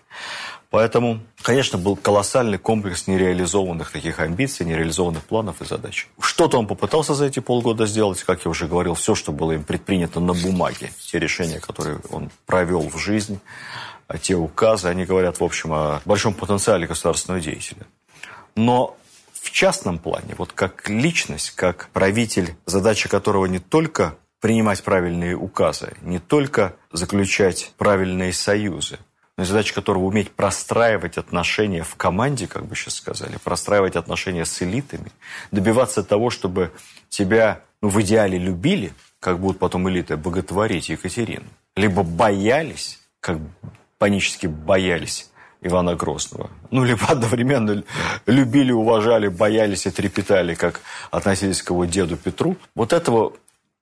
Поэтому, 0.76 1.21
конечно, 1.40 1.78
был 1.78 1.97
колоссальный 1.97 2.59
комплекс 2.59 3.06
нереализованных 3.06 3.90
таких 3.90 4.21
амбиций, 4.21 4.66
нереализованных 4.66 5.25
планов 5.25 5.62
и 5.62 5.64
задач. 5.64 6.06
Что-то 6.21 6.59
он 6.59 6.66
попытался 6.66 7.14
за 7.14 7.25
эти 7.25 7.40
полгода 7.40 7.87
сделать, 7.87 8.23
как 8.25 8.45
я 8.45 8.50
уже 8.50 8.66
говорил, 8.66 8.92
все, 8.92 9.14
что 9.14 9.33
было 9.33 9.52
им 9.52 9.64
предпринято 9.64 10.21
на 10.21 10.35
бумаге, 10.35 10.90
те 11.00 11.18
решения, 11.18 11.61
которые 11.61 12.00
он 12.11 12.30
провел 12.45 12.90
в 12.90 12.99
жизнь, 12.99 13.40
те 14.21 14.35
указы, 14.35 14.88
они 14.88 15.06
говорят, 15.06 15.40
в 15.40 15.45
общем, 15.45 15.73
о 15.73 16.02
большом 16.04 16.35
потенциале 16.35 16.87
государственного 16.87 17.40
деятеля. 17.40 17.87
Но 18.54 18.99
в 19.33 19.50
частном 19.52 19.99
плане, 19.99 20.35
вот 20.37 20.52
как 20.52 20.90
личность, 20.90 21.52
как 21.52 21.88
правитель, 21.95 22.54
задача 22.66 23.09
которого 23.09 23.47
не 23.47 23.61
только 23.61 24.18
принимать 24.42 24.83
правильные 24.83 25.37
указы, 25.37 25.95
не 26.02 26.18
только 26.18 26.76
заключать 26.92 27.73
правильные 27.78 28.35
союзы, 28.35 28.99
задача 29.45 29.75
которого 29.75 30.05
уметь 30.05 30.31
простраивать 30.33 31.19
отношения 31.19 31.83
в 31.83 31.95
команде, 31.97 32.47
как 32.47 32.66
бы 32.66 32.75
сейчас 32.75 32.95
сказали, 32.95 33.38
простраивать 33.43 33.97
отношения 33.97 34.45
с 34.45 34.62
элитами, 34.62 35.12
добиваться 35.50 36.02
того, 36.02 36.31
чтобы 36.31 36.73
тебя 37.09 37.61
ну, 37.83 37.88
в 37.88 38.00
идеале 38.00 38.38
любили, 38.38 38.93
как 39.21 39.38
будут 39.38 39.59
потом 39.59 39.88
элиты 39.88 40.16
боготворить 40.16 40.88
Екатерину, 40.88 41.47
либо 41.75 42.02
боялись, 42.02 42.99
как 43.21 43.38
панически 43.99 44.47
боялись 44.47 45.31
Ивана 45.61 45.95
Грозного. 45.95 46.50
Ну, 46.71 46.85
либо 46.85 47.07
одновременно 47.07 47.83
любили, 48.26 48.73
уважали, 48.73 49.28
боялись 49.28 49.87
и 49.87 49.90
трепетали, 49.90 50.55
как 50.55 50.81
относились 51.11 51.62
к 51.62 51.71
его 51.71 51.85
деду 51.85 52.16
Петру. 52.16 52.57
Вот 52.75 52.93
этого, 52.93 53.33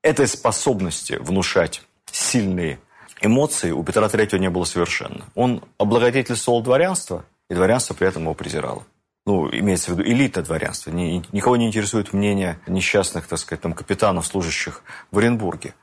этой 0.02 0.26
способности 0.26 1.14
внушать 1.20 1.82
сильные 2.10 2.78
эмоций 3.24 3.72
у 3.72 3.82
Петра 3.82 4.06
III 4.06 4.38
не 4.38 4.50
было 4.50 4.64
совершенно. 4.64 5.24
Он 5.34 5.62
облагодетельствовал 5.78 6.62
дворянство, 6.62 7.24
и 7.48 7.54
дворянство 7.54 7.94
при 7.94 8.08
этом 8.08 8.22
его 8.22 8.34
презирало. 8.34 8.84
Ну, 9.26 9.48
имеется 9.50 9.90
в 9.90 9.98
виду 9.98 10.08
элита 10.08 10.42
дворянства. 10.42 10.90
Никого 10.90 11.56
не 11.56 11.66
интересует 11.66 12.12
мнение 12.12 12.58
несчастных, 12.66 13.26
так 13.26 13.38
сказать, 13.38 13.62
там, 13.62 13.72
капитанов, 13.72 14.26
служащих 14.26 14.82
в 15.10 15.18
Оренбурге. 15.18 15.74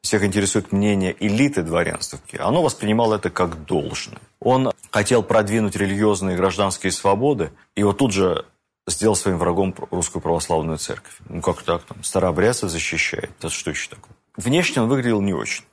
Всех 0.00 0.24
интересует 0.24 0.72
мнение 0.72 1.14
элиты 1.18 1.62
дворянства. 1.62 2.18
Оно 2.38 2.62
воспринимало 2.62 3.16
это 3.16 3.28
как 3.28 3.64
должное. 3.66 4.20
Он 4.40 4.72
хотел 4.90 5.22
продвинуть 5.22 5.76
религиозные 5.76 6.34
и 6.34 6.38
гражданские 6.38 6.92
свободы, 6.92 7.50
и 7.74 7.82
вот 7.82 7.98
тут 7.98 8.12
же 8.12 8.46
сделал 8.86 9.16
своим 9.16 9.38
врагом 9.38 9.74
русскую 9.90 10.22
православную 10.22 10.78
церковь. 10.78 11.16
Ну, 11.28 11.42
как 11.42 11.62
так? 11.62 11.82
Там, 11.82 12.04
старообрядцев 12.04 12.70
защищает. 12.70 13.30
Это 13.38 13.50
что 13.50 13.70
еще 13.70 13.90
такое? 13.90 14.12
Внешне 14.36 14.80
он 14.80 14.88
выглядел 14.88 15.20
не 15.20 15.34
очень. 15.34 15.64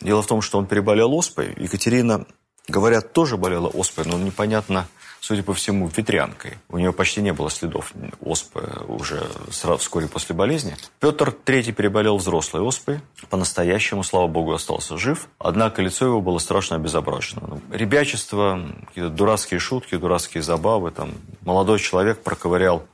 Дело 0.00 0.22
в 0.22 0.26
том, 0.26 0.42
что 0.42 0.58
он 0.58 0.66
переболел 0.66 1.12
оспой. 1.14 1.54
Екатерина, 1.56 2.24
говорят, 2.68 3.12
тоже 3.12 3.36
болела 3.36 3.66
оспой, 3.66 4.04
но 4.04 4.16
непонятно, 4.16 4.86
судя 5.20 5.42
по 5.42 5.54
всему, 5.54 5.88
ветрянкой. 5.88 6.58
У 6.68 6.78
нее 6.78 6.92
почти 6.92 7.20
не 7.20 7.32
было 7.32 7.50
следов 7.50 7.92
оспы 8.20 8.84
уже 8.86 9.26
сразу, 9.50 9.78
вскоре 9.78 10.06
после 10.06 10.36
болезни. 10.36 10.76
Петр 11.00 11.34
III 11.44 11.72
переболел 11.72 12.18
взрослой 12.18 12.62
оспой. 12.62 13.00
По-настоящему, 13.28 14.04
слава 14.04 14.28
богу, 14.28 14.52
остался 14.52 14.96
жив. 14.98 15.28
Однако 15.38 15.82
лицо 15.82 16.06
его 16.06 16.20
было 16.20 16.38
страшно 16.38 16.76
обезображено. 16.76 17.60
Ребячество, 17.72 18.60
какие-то 18.86 19.10
дурацкие 19.10 19.58
шутки, 19.58 19.96
дурацкие 19.96 20.42
забавы. 20.42 20.92
Там 20.92 21.14
молодой 21.40 21.80
человек 21.80 22.22
проковырял 22.22 22.86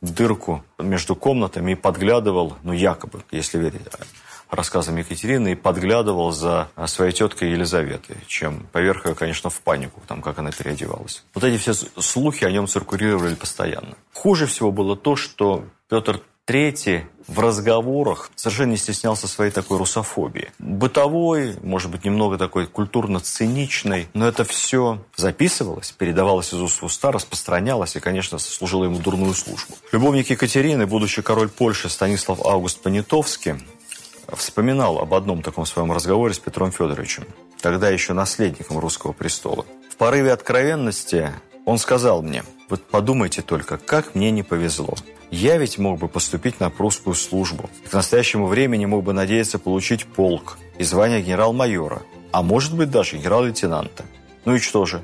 дырку 0.00 0.62
между 0.78 1.16
комнатами 1.16 1.72
и 1.72 1.74
подглядывал, 1.74 2.54
ну, 2.62 2.72
якобы, 2.72 3.24
если 3.30 3.58
верить 3.58 3.86
рассказам 4.54 4.96
Екатерины 4.96 5.52
и 5.52 5.54
подглядывал 5.54 6.32
за 6.32 6.68
своей 6.86 7.12
теткой 7.12 7.50
Елизаветой, 7.50 8.16
чем 8.26 8.66
поверх 8.72 9.06
ее, 9.06 9.14
конечно, 9.14 9.50
в 9.50 9.60
панику, 9.60 10.02
там, 10.06 10.22
как 10.22 10.38
она 10.38 10.50
переодевалась. 10.50 11.24
Вот 11.34 11.44
эти 11.44 11.58
все 11.58 11.74
слухи 11.74 12.44
о 12.44 12.50
нем 12.50 12.66
циркулировали 12.66 13.34
постоянно. 13.34 13.96
Хуже 14.12 14.46
всего 14.46 14.70
было 14.70 14.96
то, 14.96 15.16
что 15.16 15.64
Петр 15.88 16.20
Третий 16.46 17.06
в 17.26 17.40
разговорах 17.40 18.30
совершенно 18.34 18.72
не 18.72 18.76
стеснялся 18.76 19.26
своей 19.26 19.50
такой 19.50 19.78
русофобии. 19.78 20.52
Бытовой, 20.58 21.56
может 21.62 21.90
быть, 21.90 22.04
немного 22.04 22.36
такой 22.36 22.66
культурно-циничной, 22.66 24.08
но 24.12 24.28
это 24.28 24.44
все 24.44 25.02
записывалось, 25.16 25.92
передавалось 25.92 26.52
из 26.52 26.60
уст 26.60 26.82
в 26.82 26.84
уста, 26.84 27.12
распространялось 27.12 27.96
и, 27.96 28.00
конечно, 28.00 28.38
служило 28.38 28.84
ему 28.84 28.98
дурную 28.98 29.32
службу. 29.32 29.74
Любовник 29.90 30.28
Екатерины, 30.28 30.86
будущий 30.86 31.22
король 31.22 31.48
Польши 31.48 31.88
Станислав 31.88 32.44
Август 32.44 32.82
Понятовский, 32.82 33.54
вспоминал 34.32 34.98
об 34.98 35.14
одном 35.14 35.42
таком 35.42 35.66
своем 35.66 35.92
разговоре 35.92 36.34
с 36.34 36.38
Петром 36.38 36.72
Федоровичем, 36.72 37.24
тогда 37.60 37.90
еще 37.90 38.12
наследником 38.12 38.78
русского 38.78 39.12
престола. 39.12 39.64
В 39.90 39.96
порыве 39.96 40.32
откровенности 40.32 41.32
он 41.64 41.78
сказал 41.78 42.22
мне, 42.22 42.44
вот 42.68 42.82
подумайте 42.82 43.42
только, 43.42 43.78
как 43.78 44.14
мне 44.14 44.30
не 44.30 44.42
повезло. 44.42 44.94
Я 45.30 45.58
ведь 45.58 45.78
мог 45.78 45.98
бы 45.98 46.08
поступить 46.08 46.60
на 46.60 46.70
прусскую 46.70 47.14
службу. 47.14 47.68
К 47.90 47.92
настоящему 47.92 48.46
времени 48.46 48.84
мог 48.86 49.04
бы 49.04 49.12
надеяться 49.12 49.58
получить 49.58 50.06
полк 50.06 50.58
и 50.78 50.84
звание 50.84 51.22
генерал-майора, 51.22 52.02
а 52.32 52.42
может 52.42 52.74
быть 52.74 52.90
даже 52.90 53.16
генерал-лейтенанта. 53.16 54.04
Ну 54.44 54.54
и 54.54 54.58
что 54.58 54.86
же? 54.86 55.02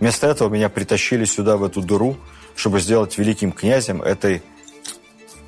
Вместо 0.00 0.26
этого 0.26 0.48
меня 0.48 0.68
притащили 0.68 1.24
сюда, 1.24 1.56
в 1.56 1.64
эту 1.64 1.82
дыру, 1.82 2.16
чтобы 2.54 2.80
сделать 2.80 3.18
великим 3.18 3.52
князем 3.52 4.02
этой 4.02 4.42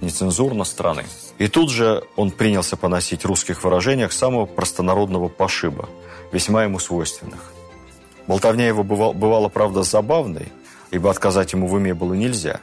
нецензурно 0.01 0.65
страны. 0.65 1.05
И 1.41 1.49
тут 1.49 1.71
же 1.71 2.05
он 2.17 2.33
принялся 2.33 2.77
поносить 2.77 3.25
русских 3.25 3.65
выражениях 3.65 4.13
самого 4.13 4.45
простонародного 4.45 5.29
пошиба, 5.29 5.89
весьма 6.33 6.65
ему 6.65 6.79
свойственных. 6.79 7.55
Болтовня 8.27 8.67
его 8.67 8.85
бывала, 8.85 9.15
бывала, 9.15 9.49
правда, 9.49 9.83
забавной, 9.83 10.53
ибо 10.91 11.11
отказать 11.11 11.55
ему 11.55 11.67
в 11.67 11.73
уме 11.73 11.95
было 11.95 12.13
нельзя. 12.13 12.61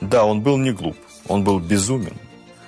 Да, 0.00 0.24
он 0.24 0.40
был 0.40 0.56
не 0.56 0.70
глуп, 0.70 0.96
он 1.28 1.44
был 1.44 1.60
безумен, 1.60 2.14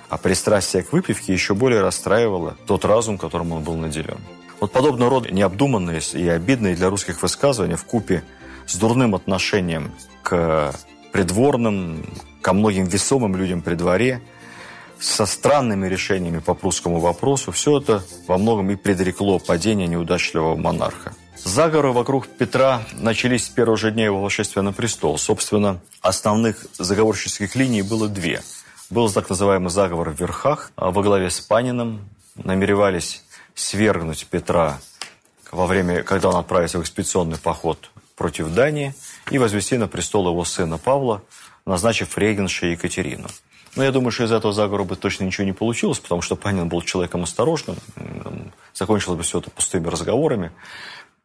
а 0.07 0.19
пристрастие 0.19 0.83
к 0.83 0.93
выпивке 0.93 1.33
еще 1.33 1.55
более 1.55 1.81
расстраивало 1.81 2.55
тот 2.67 2.85
разум, 2.85 3.17
которым 3.17 3.51
он 3.51 3.63
был 3.63 3.73
наделен. 3.73 4.19
Вот 4.59 4.71
подобного 4.71 5.09
рода 5.09 5.31
необдуманные 5.31 6.01
и 6.13 6.27
обидные 6.27 6.75
для 6.75 6.91
русских 6.91 7.23
высказывания 7.23 7.75
в 7.75 7.85
купе 7.85 8.23
с 8.67 8.75
дурным 8.75 9.15
отношением 9.15 9.93
к 10.21 10.75
придворным, 11.11 12.05
ко 12.43 12.53
многим 12.53 12.85
весомым 12.85 13.35
людям 13.35 13.63
при 13.63 13.73
дворе– 13.73 14.21
со 14.99 15.25
странными 15.25 15.87
решениями 15.87 16.39
по 16.39 16.53
прусскому 16.53 16.99
вопросу, 16.99 17.51
все 17.51 17.79
это 17.79 18.03
во 18.27 18.37
многом 18.37 18.69
и 18.71 18.75
предрекло 18.75 19.39
падение 19.39 19.87
неудачливого 19.87 20.55
монарха. 20.55 21.13
Заговоры 21.43 21.91
вокруг 21.93 22.27
Петра 22.27 22.81
начались 22.93 23.45
с 23.45 23.49
первого 23.49 23.77
же 23.77 23.91
дня 23.91 24.05
его 24.05 24.21
восшествия 24.21 24.61
на 24.61 24.73
престол. 24.73 25.17
Собственно, 25.17 25.79
основных 26.01 26.65
заговорческих 26.77 27.55
линий 27.55 27.81
было 27.81 28.09
две. 28.09 28.41
Был 28.89 29.09
так 29.09 29.29
называемый 29.29 29.69
заговор 29.69 30.09
в 30.09 30.19
верхах 30.19 30.71
а 30.75 30.91
во 30.91 31.01
главе 31.01 31.29
с 31.29 31.39
Паниным. 31.39 32.09
Намеревались 32.35 33.23
свергнуть 33.55 34.27
Петра 34.27 34.79
во 35.51 35.65
время, 35.65 36.03
когда 36.03 36.29
он 36.29 36.35
отправится 36.35 36.77
в 36.77 36.81
экспедиционный 36.81 37.37
поход 37.37 37.89
против 38.15 38.53
Дании 38.53 38.93
и 39.31 39.37
возвести 39.37 39.77
на 39.77 39.87
престол 39.87 40.27
его 40.27 40.43
сына 40.43 40.77
Павла, 40.77 41.21
назначив 41.65 42.17
регеншей 42.17 42.71
Екатерину. 42.71 43.27
Но 43.75 43.83
я 43.83 43.91
думаю, 43.91 44.11
что 44.11 44.23
из 44.23 44.31
этого 44.31 44.53
заговора 44.53 44.83
бы 44.83 44.95
точно 44.95 45.25
ничего 45.25 45.45
не 45.45 45.53
получилось, 45.53 45.99
потому 45.99 46.21
что 46.21 46.35
Панин 46.35 46.67
был 46.67 46.81
человеком 46.81 47.23
осторожным. 47.23 47.77
Закончилось 48.73 49.17
бы 49.17 49.23
все 49.23 49.39
это 49.39 49.51
пустыми 49.51 49.87
разговорами. 49.87 50.51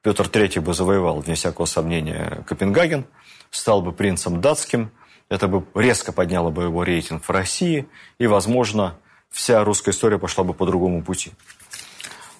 Петр 0.02 0.26
III 0.26 0.60
бы 0.60 0.74
завоевал, 0.74 1.20
вне 1.20 1.34
всякого 1.34 1.64
сомнения, 1.64 2.44
Копенгаген, 2.46 3.06
стал 3.50 3.80
бы 3.80 3.92
принцем 3.92 4.40
датским. 4.40 4.90
Это 5.30 5.48
бы 5.48 5.64
резко 5.74 6.12
подняло 6.12 6.50
бы 6.50 6.64
его 6.64 6.84
рейтинг 6.84 7.24
в 7.24 7.30
России, 7.30 7.86
и, 8.18 8.26
возможно, 8.26 8.98
вся 9.30 9.64
русская 9.64 9.92
история 9.92 10.18
пошла 10.18 10.44
бы 10.44 10.52
по 10.52 10.66
другому 10.66 11.02
пути. 11.02 11.32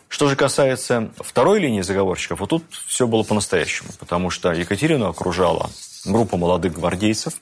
Что 0.08 0.28
же 0.28 0.36
касается 0.36 1.10
второй 1.16 1.58
линии 1.58 1.80
заговорщиков, 1.80 2.38
вот 2.38 2.50
тут 2.50 2.64
все 2.86 3.08
было 3.08 3.24
по-настоящему, 3.24 3.90
потому 3.98 4.30
что 4.30 4.52
Екатерину 4.52 5.08
окружала 5.08 5.70
группа 6.04 6.36
молодых 6.36 6.74
гвардейцев 6.74 7.34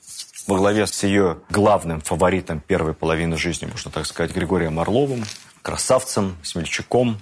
во 0.47 0.57
главе 0.57 0.87
с 0.87 1.03
ее 1.03 1.37
главным 1.49 2.01
фаворитом 2.01 2.59
первой 2.59 2.93
половины 2.93 3.37
жизни, 3.37 3.65
можно 3.65 3.91
так 3.91 4.05
сказать, 4.05 4.33
Григорием 4.33 4.79
Орловым, 4.79 5.23
красавцем, 5.61 6.37
смельчаком, 6.43 7.19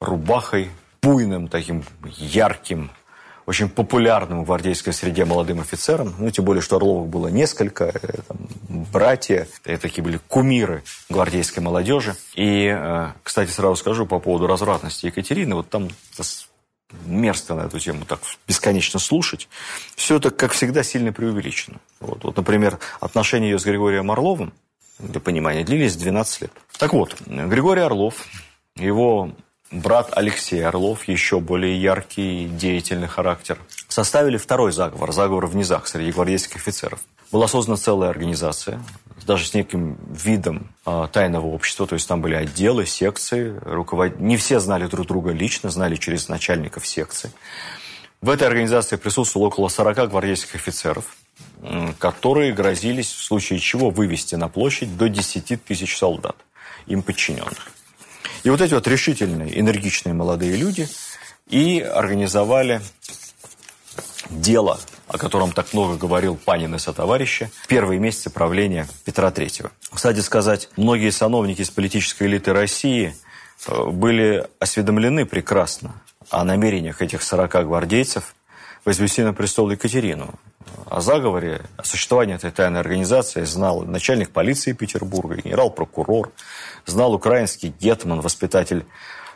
рубахой, 0.00 0.70
буйным, 1.02 1.48
таким 1.48 1.84
ярким, 2.04 2.90
очень 3.46 3.68
популярным 3.68 4.42
в 4.42 4.46
гвардейской 4.46 4.92
среде 4.92 5.24
молодым 5.24 5.60
офицером. 5.60 6.14
Ну, 6.18 6.30
тем 6.30 6.44
более, 6.44 6.60
что 6.60 6.76
Орловых 6.76 7.08
было 7.08 7.28
несколько, 7.28 7.84
э, 7.84 7.98
там, 8.26 8.38
братья, 8.92 9.46
это 9.64 9.82
такие 9.82 10.02
были 10.02 10.18
кумиры 10.28 10.82
гвардейской 11.08 11.62
молодежи. 11.62 12.16
И, 12.34 12.66
э, 12.66 13.12
кстати, 13.22 13.50
сразу 13.50 13.76
скажу 13.76 14.04
по 14.04 14.18
поводу 14.18 14.48
развратности 14.48 15.06
Екатерины, 15.06 15.54
вот 15.54 15.68
там 15.70 15.88
мерзко 17.04 17.54
на 17.54 17.62
эту 17.62 17.78
тему 17.78 18.04
так 18.04 18.20
бесконечно 18.46 18.98
слушать. 18.98 19.48
Все 19.94 20.16
это, 20.16 20.30
как 20.30 20.52
всегда, 20.52 20.82
сильно 20.82 21.12
преувеличено. 21.12 21.78
Вот, 22.00 22.24
вот 22.24 22.36
например, 22.36 22.78
отношения 23.00 23.50
ее 23.50 23.58
с 23.58 23.64
Григорием 23.64 24.10
Орловым, 24.10 24.52
для 24.98 25.20
понимания, 25.20 25.64
длились 25.64 25.96
12 25.96 26.42
лет. 26.42 26.52
Так 26.78 26.92
вот, 26.92 27.20
Григорий 27.26 27.82
Орлов, 27.82 28.26
его 28.76 29.32
брат 29.70 30.10
Алексей 30.12 30.64
Орлов, 30.64 31.08
еще 31.08 31.40
более 31.40 31.80
яркий, 31.80 32.48
деятельный 32.48 33.08
характер, 33.08 33.58
составили 33.88 34.36
второй 34.36 34.72
заговор, 34.72 35.12
заговор 35.12 35.46
в 35.46 35.56
низах 35.56 35.86
среди 35.86 36.12
гвардейских 36.12 36.56
офицеров. 36.56 37.00
Была 37.32 37.48
создана 37.48 37.76
целая 37.76 38.10
организация, 38.10 38.80
даже 39.26 39.46
с 39.46 39.54
неким 39.54 39.98
видом 40.10 40.68
э, 40.86 41.08
тайного 41.12 41.46
общества, 41.46 41.86
то 41.86 41.94
есть 41.94 42.06
там 42.06 42.20
были 42.20 42.34
отделы, 42.34 42.86
секции, 42.86 43.58
руковод... 43.62 44.20
не 44.20 44.36
все 44.36 44.60
знали 44.60 44.86
друг 44.86 45.06
друга 45.06 45.32
лично, 45.32 45.70
знали 45.70 45.96
через 45.96 46.28
начальников 46.28 46.86
секций. 46.86 47.30
В 48.22 48.30
этой 48.30 48.46
организации 48.46 48.96
присутствовало 48.96 49.48
около 49.48 49.68
40 49.68 50.10
гвардейских 50.10 50.54
офицеров, 50.54 51.16
которые 51.98 52.52
грозились 52.52 53.12
в 53.12 53.22
случае 53.22 53.58
чего 53.58 53.90
вывести 53.90 54.36
на 54.36 54.48
площадь 54.48 54.96
до 54.96 55.08
10 55.08 55.62
тысяч 55.64 55.96
солдат, 55.96 56.36
им 56.86 57.02
подчиненных. 57.02 57.75
И 58.44 58.50
вот 58.50 58.60
эти 58.60 58.74
вот 58.74 58.86
решительные, 58.86 59.58
энергичные 59.58 60.14
молодые 60.14 60.56
люди 60.56 60.88
и 61.48 61.80
организовали 61.80 62.80
дело, 64.30 64.78
о 65.08 65.18
котором 65.18 65.52
так 65.52 65.72
много 65.72 65.96
говорил 65.96 66.36
Панин 66.36 66.74
и 66.74 66.78
сотоварищи, 66.78 67.50
первые 67.68 68.00
месяцы 68.00 68.30
правления 68.30 68.86
Петра 69.04 69.30
III. 69.30 69.70
Кстати 69.92 70.20
сказать, 70.20 70.68
многие 70.76 71.10
сановники 71.10 71.62
из 71.62 71.70
политической 71.70 72.24
элиты 72.24 72.52
России 72.52 73.16
э, 73.66 73.84
были 73.90 74.46
осведомлены 74.58 75.26
прекрасно 75.26 75.94
о 76.30 76.44
намерениях 76.44 77.02
этих 77.02 77.22
40 77.22 77.66
гвардейцев 77.66 78.35
возвести 78.86 79.22
на 79.22 79.34
престол 79.34 79.70
Екатерину. 79.70 80.34
О 80.86 81.00
заговоре, 81.00 81.62
о 81.76 81.84
существовании 81.84 82.36
этой 82.36 82.52
тайной 82.52 82.80
организации 82.80 83.42
знал 83.44 83.82
начальник 83.82 84.30
полиции 84.30 84.72
Петербурга, 84.72 85.36
генерал-прокурор, 85.36 86.32
знал 86.86 87.12
украинский 87.12 87.74
гетман, 87.80 88.20
воспитатель 88.20 88.86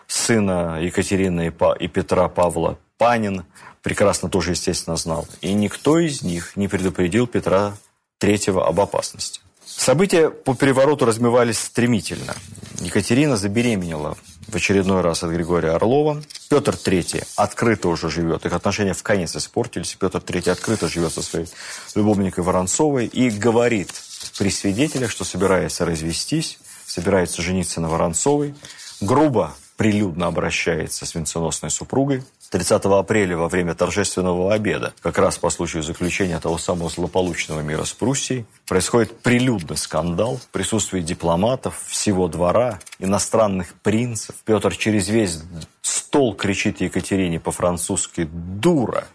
сына 0.07 0.79
Екатерины 0.81 1.53
и 1.81 1.89
Петра 1.89 2.29
Павла 2.29 2.79
Панин, 2.99 3.45
прекрасно 3.83 4.29
тоже, 4.29 4.53
естественно, 4.53 4.97
знал. 4.97 5.27
И 5.41 5.53
никто 5.53 5.99
из 5.99 6.23
них 6.23 6.57
не 6.57 6.69
предупредил 6.69 7.27
Петра 7.27 7.75
III 8.23 8.63
об 8.63 8.81
опасности. 8.81 9.41
События 9.81 10.29
по 10.29 10.55
перевороту 10.55 11.07
размывались 11.07 11.59
стремительно. 11.59 12.35
Екатерина 12.81 13.39
забеременела 13.39 14.15
в 14.47 14.55
очередной 14.55 15.01
раз 15.01 15.23
от 15.23 15.31
Григория 15.31 15.71
Орлова. 15.71 16.23
Петр 16.51 16.75
III 16.75 17.27
открыто 17.37 17.89
уже 17.89 18.11
живет. 18.11 18.45
Их 18.45 18.53
отношения 18.53 18.93
в 18.93 19.03
конец 19.03 19.35
испортились. 19.35 19.97
Петр 19.99 20.19
III 20.19 20.51
открыто 20.51 20.87
живет 20.87 21.15
со 21.15 21.23
своей 21.23 21.47
любовникой 21.95 22.45
Воронцовой 22.45 23.07
и 23.07 23.31
говорит 23.31 23.91
при 24.39 24.51
свидетелях, 24.51 25.11
что 25.11 25.25
собирается 25.25 25.87
развестись, 25.87 26.59
собирается 26.85 27.41
жениться 27.41 27.81
на 27.81 27.89
Воронцовой. 27.89 28.55
Грубо, 29.01 29.55
прилюдно 29.81 30.27
обращается 30.27 31.07
с 31.07 31.15
венценосной 31.15 31.71
супругой. 31.71 32.23
30 32.51 32.85
апреля 32.85 33.39
во 33.39 33.49
время 33.49 33.75
торжественного 33.75 34.53
обеда, 34.53 34.93
как 35.01 35.17
раз 35.17 35.39
по 35.39 35.49
случаю 35.49 35.83
заключения 35.83 36.39
того 36.39 36.59
самого 36.59 36.91
злополучного 36.91 37.61
мира 37.61 37.85
с 37.85 37.93
Пруссией, 37.95 38.45
происходит 38.67 39.23
прилюдный 39.23 39.79
скандал 39.79 40.37
в 40.37 40.49
присутствии 40.49 41.01
дипломатов, 41.01 41.83
всего 41.87 42.29
двора, 42.29 42.79
иностранных 42.99 43.73
принцев. 43.73 44.35
Петр 44.45 44.77
через 44.77 45.09
весь 45.09 45.39
стол 45.81 46.35
кричит 46.35 46.83
Екатерине 46.83 47.41
по-французски 47.41 48.29
«дура». 48.31 49.07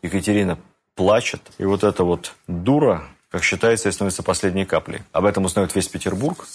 Екатерина 0.00 0.60
плачет, 0.94 1.40
и 1.58 1.64
вот 1.64 1.82
эта 1.82 2.04
вот 2.04 2.36
дура, 2.46 3.02
как 3.32 3.42
считается, 3.42 3.90
становится 3.90 4.22
последней 4.22 4.64
каплей. 4.64 5.02
Об 5.10 5.24
этом 5.24 5.44
узнает 5.44 5.74
весь 5.74 5.88
Петербург, 5.88 6.46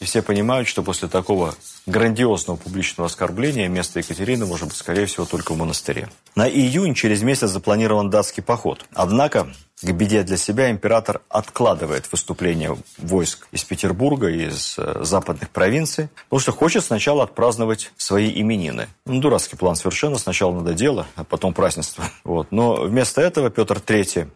и 0.00 0.04
все 0.06 0.22
понимают, 0.22 0.66
что 0.66 0.82
после 0.82 1.08
такого 1.08 1.54
грандиозного 1.86 2.56
публичного 2.56 3.06
оскорбления 3.06 3.68
место 3.68 3.98
Екатерины 3.98 4.46
может 4.46 4.68
быть, 4.68 4.76
скорее 4.76 5.06
всего, 5.06 5.26
только 5.26 5.52
в 5.52 5.58
монастыре. 5.58 6.08
На 6.34 6.48
июнь 6.48 6.94
через 6.94 7.22
месяц 7.22 7.50
запланирован 7.50 8.08
датский 8.08 8.42
поход. 8.42 8.86
Однако, 8.94 9.52
к 9.82 9.92
беде 9.92 10.22
для 10.22 10.38
себя, 10.38 10.70
император 10.70 11.20
откладывает 11.28 12.10
выступление 12.10 12.76
войск 12.96 13.46
из 13.52 13.62
Петербурга, 13.64 14.28
из 14.28 14.76
э, 14.78 15.00
западных 15.04 15.50
провинций, 15.50 16.08
потому 16.24 16.40
что 16.40 16.52
хочет 16.52 16.84
сначала 16.84 17.24
отпраздновать 17.24 17.92
свои 17.98 18.32
именины. 18.40 18.88
Ну, 19.04 19.20
дурацкий 19.20 19.56
план 19.56 19.76
совершенно. 19.76 20.16
Сначала 20.16 20.54
надо 20.54 20.72
дело, 20.72 21.06
а 21.16 21.24
потом 21.24 21.52
празднество. 21.52 22.04
Вот. 22.24 22.52
Но 22.52 22.82
вместо 22.82 23.20
этого 23.20 23.50
Петр 23.50 23.78
III 23.78 24.28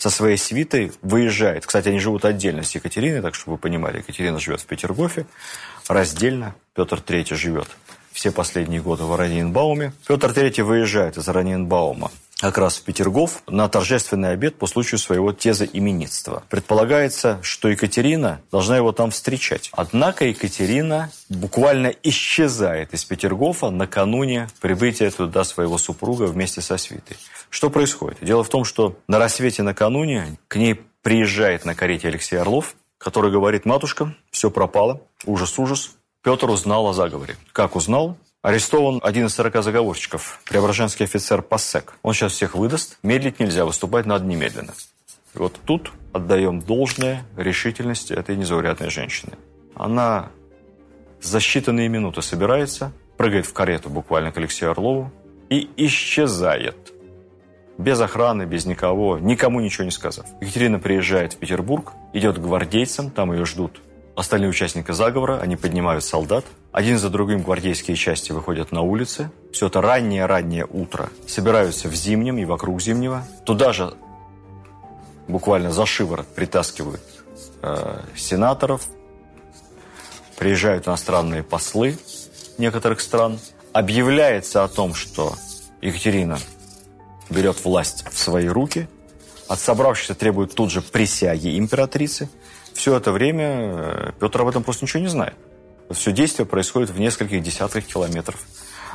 со 0.00 0.08
своей 0.08 0.38
свитой 0.38 0.92
выезжает. 1.02 1.66
Кстати, 1.66 1.88
они 1.88 1.98
живут 1.98 2.24
отдельно 2.24 2.62
с 2.62 2.74
Екатериной, 2.74 3.20
так 3.20 3.34
чтобы 3.34 3.56
вы 3.56 3.58
понимали, 3.58 3.98
Екатерина 3.98 4.38
живет 4.38 4.62
в 4.62 4.64
Петергофе, 4.64 5.26
раздельно 5.88 6.54
Петр 6.74 6.96
III 7.06 7.34
живет 7.34 7.68
все 8.10 8.32
последние 8.32 8.80
годы 8.80 9.04
в 9.04 9.12
Ораниенбауме. 9.12 9.92
Петр 10.08 10.30
III 10.30 10.62
выезжает 10.62 11.18
из 11.18 11.28
Ораниенбаума 11.28 12.10
как 12.40 12.58
раз 12.58 12.78
в 12.78 12.82
Петергоф 12.82 13.42
на 13.46 13.68
торжественный 13.68 14.32
обед 14.32 14.56
по 14.56 14.66
случаю 14.66 14.98
своего 14.98 15.32
теза-именитства. 15.32 16.42
Предполагается, 16.48 17.38
что 17.42 17.68
Екатерина 17.68 18.40
должна 18.50 18.76
его 18.76 18.92
там 18.92 19.10
встречать. 19.10 19.70
Однако 19.72 20.24
Екатерина 20.24 21.10
буквально 21.28 21.88
исчезает 22.02 22.94
из 22.94 23.04
Петергофа 23.04 23.70
накануне 23.70 24.48
прибытия 24.60 25.10
туда 25.10 25.44
своего 25.44 25.76
супруга 25.76 26.24
вместе 26.24 26.60
со 26.62 26.78
свитой. 26.78 27.18
Что 27.50 27.68
происходит? 27.68 28.18
Дело 28.22 28.42
в 28.42 28.48
том, 28.48 28.64
что 28.64 28.96
на 29.06 29.18
рассвете 29.18 29.62
накануне 29.62 30.38
к 30.48 30.56
ней 30.56 30.80
приезжает 31.02 31.64
на 31.64 31.74
карете 31.74 32.08
Алексей 32.08 32.36
Орлов, 32.36 32.74
который 32.98 33.30
говорит, 33.30 33.66
матушка, 33.66 34.14
все 34.30 34.50
пропало, 34.50 35.02
ужас-ужас. 35.24 35.92
Петр 36.22 36.50
узнал 36.50 36.86
о 36.86 36.92
заговоре. 36.92 37.36
Как 37.52 37.76
узнал? 37.76 38.16
Арестован 38.42 39.00
один 39.02 39.26
из 39.26 39.34
40 39.34 39.62
заговорщиков, 39.62 40.40
преображенский 40.46 41.04
офицер 41.04 41.42
Пассек. 41.42 41.92
Он 42.02 42.14
сейчас 42.14 42.32
всех 42.32 42.54
выдаст. 42.54 42.96
Медлить 43.02 43.38
нельзя, 43.38 43.66
выступать 43.66 44.06
надо 44.06 44.24
немедленно. 44.24 44.72
И 45.34 45.38
вот 45.38 45.60
тут 45.66 45.92
отдаем 46.14 46.60
должное 46.60 47.26
решительности 47.36 48.14
этой 48.14 48.36
незаурядной 48.36 48.88
женщины. 48.88 49.32
Она 49.74 50.30
за 51.20 51.36
считанные 51.36 51.88
минуты 51.88 52.22
собирается, 52.22 52.92
прыгает 53.18 53.44
в 53.44 53.52
карету 53.52 53.90
буквально 53.90 54.32
к 54.32 54.38
Алексею 54.38 54.70
Орлову 54.70 55.12
и 55.50 55.68
исчезает. 55.76 56.94
Без 57.76 58.00
охраны, 58.00 58.44
без 58.44 58.64
никого, 58.64 59.18
никому 59.18 59.60
ничего 59.60 59.84
не 59.84 59.90
сказав. 59.90 60.24
Екатерина 60.40 60.78
приезжает 60.78 61.34
в 61.34 61.36
Петербург, 61.36 61.92
идет 62.14 62.38
к 62.38 62.40
гвардейцам, 62.40 63.10
там 63.10 63.34
ее 63.34 63.44
ждут 63.44 63.82
Остальные 64.16 64.50
участники 64.50 64.92
заговора, 64.92 65.38
они 65.40 65.56
поднимают 65.56 66.04
солдат. 66.04 66.44
Один 66.72 66.98
за 66.98 67.10
другим 67.10 67.42
гвардейские 67.42 67.96
части 67.96 68.32
выходят 68.32 68.72
на 68.72 68.82
улицы. 68.82 69.30
Все 69.52 69.68
это 69.68 69.80
раннее-раннее 69.80 70.66
утро. 70.66 71.10
Собираются 71.26 71.88
в 71.88 71.94
Зимнем 71.94 72.38
и 72.38 72.44
вокруг 72.44 72.82
Зимнего. 72.82 73.24
Туда 73.44 73.72
же 73.72 73.94
буквально 75.28 75.72
за 75.72 75.86
шиворот 75.86 76.26
притаскивают 76.34 77.02
э, 77.62 78.00
сенаторов. 78.16 78.86
Приезжают 80.36 80.86
иностранные 80.86 81.42
послы 81.42 81.98
некоторых 82.58 83.00
стран. 83.00 83.38
Объявляется 83.72 84.64
о 84.64 84.68
том, 84.68 84.94
что 84.94 85.34
Екатерина 85.80 86.38
берет 87.30 87.64
власть 87.64 88.04
в 88.10 88.18
свои 88.18 88.48
руки, 88.48 88.88
от 89.48 89.58
собравшихся 89.58 90.14
требует 90.14 90.54
тут 90.54 90.70
же 90.70 90.80
присяги 90.82 91.58
императрицы. 91.58 92.28
Все 92.74 92.96
это 92.96 93.12
время 93.12 93.46
э, 93.46 94.12
Петр 94.18 94.40
об 94.40 94.48
этом 94.48 94.62
просто 94.62 94.84
ничего 94.84 95.02
не 95.02 95.08
знает. 95.08 95.34
Все 95.90 96.12
действие 96.12 96.46
происходит 96.46 96.90
в 96.90 97.00
нескольких 97.00 97.42
десятках 97.42 97.84
километров 97.84 98.40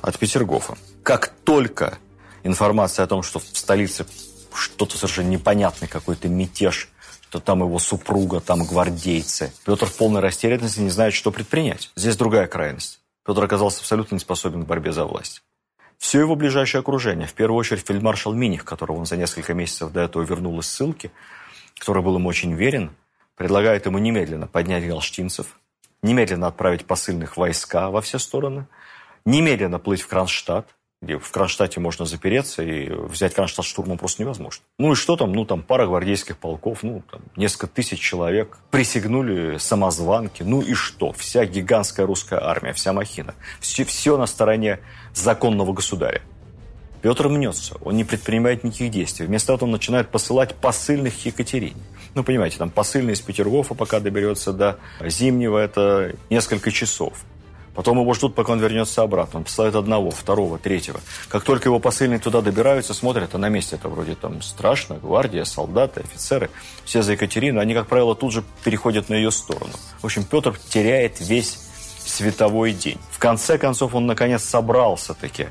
от 0.01 0.17
Петергофа. 0.17 0.77
Как 1.03 1.29
только 1.43 1.97
информация 2.43 3.03
о 3.03 3.07
том, 3.07 3.21
что 3.21 3.39
в 3.39 3.43
столице 3.43 4.05
что-то 4.53 4.97
совершенно 4.97 5.27
непонятный 5.27 5.87
какой-то 5.87 6.29
мятеж, 6.29 6.89
что 7.35 7.41
там 7.41 7.59
его 7.59 7.79
супруга, 7.79 8.39
там 8.39 8.63
гвардейцы. 8.63 9.51
Петр 9.65 9.87
в 9.87 9.97
полной 9.97 10.21
растерянности 10.21 10.79
не 10.79 10.89
знает, 10.89 11.13
что 11.13 11.31
предпринять. 11.31 11.91
Здесь 11.97 12.15
другая 12.15 12.47
крайность. 12.47 13.01
Петр 13.25 13.43
оказался 13.43 13.81
абсолютно 13.81 14.15
не 14.15 14.19
способен 14.19 14.63
к 14.63 14.67
борьбе 14.67 14.93
за 14.93 15.03
власть. 15.03 15.43
Все 15.97 16.19
его 16.21 16.35
ближайшее 16.35 16.79
окружение, 16.79 17.27
в 17.27 17.33
первую 17.33 17.57
очередь 17.57 17.85
фельдмаршал 17.85 18.33
Миних, 18.33 18.63
которого 18.63 18.99
он 18.99 19.05
за 19.05 19.17
несколько 19.17 19.53
месяцев 19.53 19.91
до 19.91 20.01
этого 20.01 20.23
вернул 20.23 20.57
из 20.59 20.67
ссылки, 20.67 21.11
который 21.77 22.01
был 22.01 22.15
ему 22.15 22.29
очень 22.29 22.53
верен, 22.53 22.91
предлагает 23.35 23.85
ему 23.85 23.97
немедленно 23.97 24.47
поднять 24.47 24.87
галштинцев, 24.87 25.59
немедленно 26.01 26.47
отправить 26.47 26.85
посыльных 26.85 27.37
войска 27.37 27.89
во 27.89 28.01
все 28.01 28.19
стороны, 28.19 28.67
немедленно 29.25 29.79
плыть 29.79 30.01
в 30.01 30.07
Кронштадт, 30.07 30.67
где 31.01 31.19
в 31.19 31.29
Кронштадте 31.31 31.79
можно 31.79 32.05
запереться, 32.05 32.63
и 32.63 32.89
взять 32.89 33.33
Кронштадт 33.33 33.65
штурмом 33.65 33.97
просто 33.97 34.23
невозможно. 34.23 34.63
Ну 34.79 34.93
и 34.93 34.95
что 34.95 35.17
там? 35.17 35.33
Ну 35.33 35.45
там 35.45 35.61
пара 35.61 35.85
гвардейских 35.85 36.37
полков, 36.37 36.83
ну 36.83 37.03
там 37.11 37.21
несколько 37.35 37.67
тысяч 37.67 37.99
человек. 37.99 38.57
Присягнули 38.71 39.57
самозванки. 39.57 40.43
Ну 40.43 40.61
и 40.61 40.73
что? 40.73 41.11
Вся 41.11 41.45
гигантская 41.45 42.05
русская 42.05 42.39
армия, 42.39 42.73
вся 42.73 42.93
махина. 42.93 43.35
Все, 43.59 43.83
все 43.85 44.17
на 44.17 44.25
стороне 44.25 44.79
законного 45.13 45.73
государя. 45.73 46.21
Петр 47.01 47.29
мнется, 47.29 47.77
он 47.83 47.97
не 47.97 48.03
предпринимает 48.03 48.63
никаких 48.63 48.89
действий. 48.89 49.27
Вместо 49.27 49.53
этого 49.53 49.67
он 49.67 49.73
начинает 49.73 50.09
посылать 50.09 50.55
посыльных 50.55 51.13
к 51.15 51.19
Екатерине. 51.19 51.81
Ну, 52.15 52.23
понимаете, 52.23 52.57
там 52.57 52.69
посыльный 52.69 53.13
из 53.13 53.21
Петергофа, 53.21 53.75
пока 53.75 53.99
доберется 53.99 54.53
до 54.53 54.79
Зимнего, 55.01 55.57
это 55.57 56.15
несколько 56.29 56.71
часов. 56.71 57.13
Потом 57.75 57.99
его 57.99 58.13
ждут, 58.13 58.35
пока 58.35 58.53
он 58.53 58.59
вернется 58.59 59.01
обратно. 59.01 59.39
Он 59.39 59.43
посылает 59.43 59.75
одного, 59.75 60.09
второго, 60.09 60.57
третьего. 60.57 61.01
Как 61.27 61.43
только 61.43 61.67
его 61.67 61.79
посыльные 61.79 62.19
туда 62.19 62.39
добираются, 62.39 62.93
смотрят, 62.93 63.35
а 63.35 63.37
на 63.37 63.49
месте 63.49 63.75
это 63.75 63.89
вроде 63.89 64.15
там 64.15 64.41
страшно, 64.41 64.95
гвардия, 64.95 65.43
солдаты, 65.43 65.99
офицеры. 65.99 66.49
Все 66.85 67.01
за 67.01 67.11
Екатерину, 67.11 67.59
они, 67.59 67.73
как 67.73 67.87
правило, 67.87 68.15
тут 68.15 68.31
же 68.31 68.45
переходят 68.63 69.09
на 69.09 69.15
ее 69.15 69.29
сторону. 69.29 69.73
В 69.99 70.05
общем, 70.05 70.23
Петр 70.23 70.57
теряет 70.69 71.19
весь 71.19 71.59
световой 71.99 72.71
день. 72.71 72.97
В 73.11 73.19
конце 73.19 73.57
концов, 73.57 73.93
он, 73.93 74.05
наконец, 74.05 74.43
собрался-таки 74.45 75.47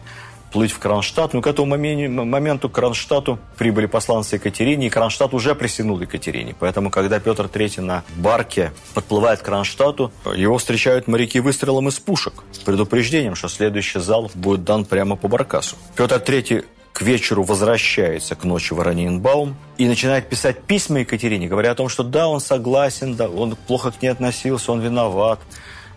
плыть 0.54 0.70
в 0.70 0.78
Кронштадт. 0.78 1.34
Но 1.34 1.42
к 1.42 1.48
этому 1.48 1.76
моменту 1.76 2.68
к 2.68 2.72
Кронштадту 2.72 3.40
прибыли 3.58 3.86
посланцы 3.86 4.36
Екатерине, 4.36 4.86
и 4.86 4.90
Кронштадт 4.90 5.34
уже 5.34 5.56
присягнул 5.56 6.00
Екатерине. 6.00 6.54
Поэтому, 6.60 6.90
когда 6.90 7.18
Петр 7.18 7.46
III 7.46 7.80
на 7.80 8.04
барке 8.14 8.72
подплывает 8.94 9.40
к 9.40 9.44
Кронштадту, 9.44 10.12
его 10.36 10.56
встречают 10.58 11.08
моряки 11.08 11.40
выстрелом 11.40 11.88
из 11.88 11.98
пушек, 11.98 12.34
с 12.52 12.58
предупреждением, 12.58 13.34
что 13.34 13.48
следующий 13.48 13.98
залп 13.98 14.30
будет 14.36 14.62
дан 14.62 14.84
прямо 14.84 15.16
по 15.16 15.26
баркасу. 15.26 15.74
Петр 15.96 16.22
III 16.24 16.64
к 16.92 17.02
вечеру 17.02 17.42
возвращается 17.42 18.36
к 18.36 18.44
ночи 18.44 18.74
в 18.74 18.80
Ораниенбаум 18.80 19.56
и 19.76 19.88
начинает 19.88 20.28
писать 20.28 20.62
письма 20.62 21.00
Екатерине, 21.00 21.48
говоря 21.48 21.72
о 21.72 21.74
том, 21.74 21.88
что 21.88 22.04
да, 22.04 22.28
он 22.28 22.38
согласен, 22.38 23.16
да, 23.16 23.28
он 23.28 23.56
плохо 23.56 23.90
к 23.90 24.00
ней 24.00 24.10
относился, 24.10 24.70
он 24.70 24.80
виноват, 24.80 25.40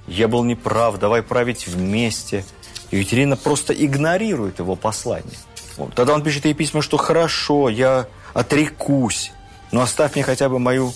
я 0.08 0.28
был 0.28 0.44
неправ, 0.44 0.98
давай 0.98 1.22
править 1.22 1.68
вместе– 1.68 2.44
Екатерина 2.92 3.36
просто 3.36 3.74
игнорирует 3.74 4.60
его 4.60 4.76
послание. 4.76 5.38
Вот. 5.76 5.94
Тогда 5.94 6.14
он 6.14 6.24
пишет 6.24 6.46
ей 6.46 6.54
письма, 6.54 6.82
что 6.82 6.98
хорошо, 6.98 7.70
я 7.70 8.08
отрекусь, 8.34 9.32
но 9.72 9.82
оставь 9.82 10.16
мне 10.16 10.24
хотя 10.24 10.50
бы 10.50 10.60
мою 10.60 10.94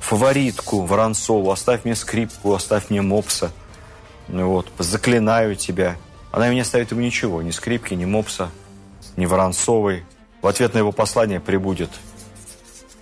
фаворитку 0.00 0.80
Воронцову, 0.82 1.50
оставь 1.50 1.84
мне 1.84 1.94
скрипку, 1.94 2.54
оставь 2.54 2.90
мне 2.90 3.02
мопса. 3.02 3.50
Ну 4.28 4.48
вот, 4.48 4.68
заклинаю 4.78 5.56
тебя. 5.56 5.96
Она 6.30 6.48
мне 6.48 6.64
ставит 6.64 6.90
ему 6.90 7.00
ничего, 7.00 7.42
ни 7.42 7.50
скрипки, 7.50 7.94
ни 7.94 8.04
мопса, 8.04 8.50
ни 9.16 9.26
Воронцовой. 9.26 10.04
В 10.40 10.46
ответ 10.46 10.74
на 10.74 10.78
его 10.78 10.92
послание 10.92 11.40
прибудет 11.40 11.90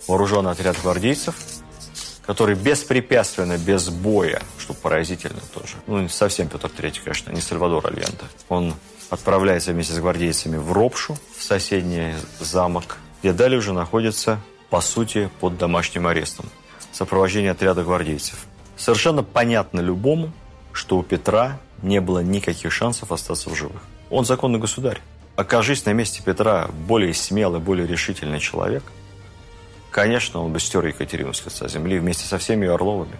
вооруженный 0.07 0.53
отряд 0.53 0.77
гвардейцев– 0.83 1.37
который 2.27 2.55
беспрепятственно, 2.55 3.59
без 3.59 3.89
боя, 3.89 4.43
что 4.59 4.75
поразительно 4.75 5.41
тоже. 5.53 5.75
Ну, 5.87 6.01
не 6.01 6.09
совсем 6.09 6.49
Петр 6.49 6.69
III, 6.69 7.01
конечно, 7.03 7.33
не 7.33 7.41
Сальвадор 7.41 7.87
Альенте. 7.87 8.27
Он 8.49 8.75
отправляется 9.11 9.73
вместе 9.73 9.93
с 9.93 9.99
гвардейцами 9.99 10.57
в 10.57 10.73
Ропшу, 10.73 11.17
в 11.37 11.43
соседний 11.43 12.15
замок, 12.41 12.99
где 13.21 13.33
далее 13.33 13.59
уже 13.59 13.73
находится, 13.73 14.41
по 14.71 14.81
сути, 14.81 15.31
под 15.41 15.59
домашним 15.59 16.07
арестом. 16.07 16.47
Сопровождение 16.93 17.51
отряда 17.51 17.83
гвардейцев. 17.83 18.47
Совершенно 18.77 19.23
понятно 19.23 19.81
любому, 19.81 20.33
что 20.73 20.99
у 20.99 21.03
Петра 21.03 21.59
не 21.83 22.01
было 22.01 22.21
никаких 22.21 22.73
шансов 22.73 23.13
остаться 23.13 23.51
в 23.51 23.55
живых. 23.55 23.83
Он 24.11 24.25
законный 24.25 24.59
государь. 24.59 25.01
Окажись 25.37 25.85
на 25.87 25.93
месте 25.93 26.23
Петра 26.23 26.69
более 26.87 27.15
смелый, 27.15 27.61
более 27.61 27.87
решительный 27.87 28.39
человек– 28.39 28.85
Конечно, 29.93 30.43
он 30.43 30.53
бы 30.53 30.59
стер 30.59 30.87
Екатерину 30.87 31.35
с 31.35 31.45
лица 31.45 31.69
земли 31.69 31.99
вместе 31.99 32.25
со 32.25 32.39
всеми 32.39 32.65
ее 32.65 32.75
Орловыми. 32.75 33.19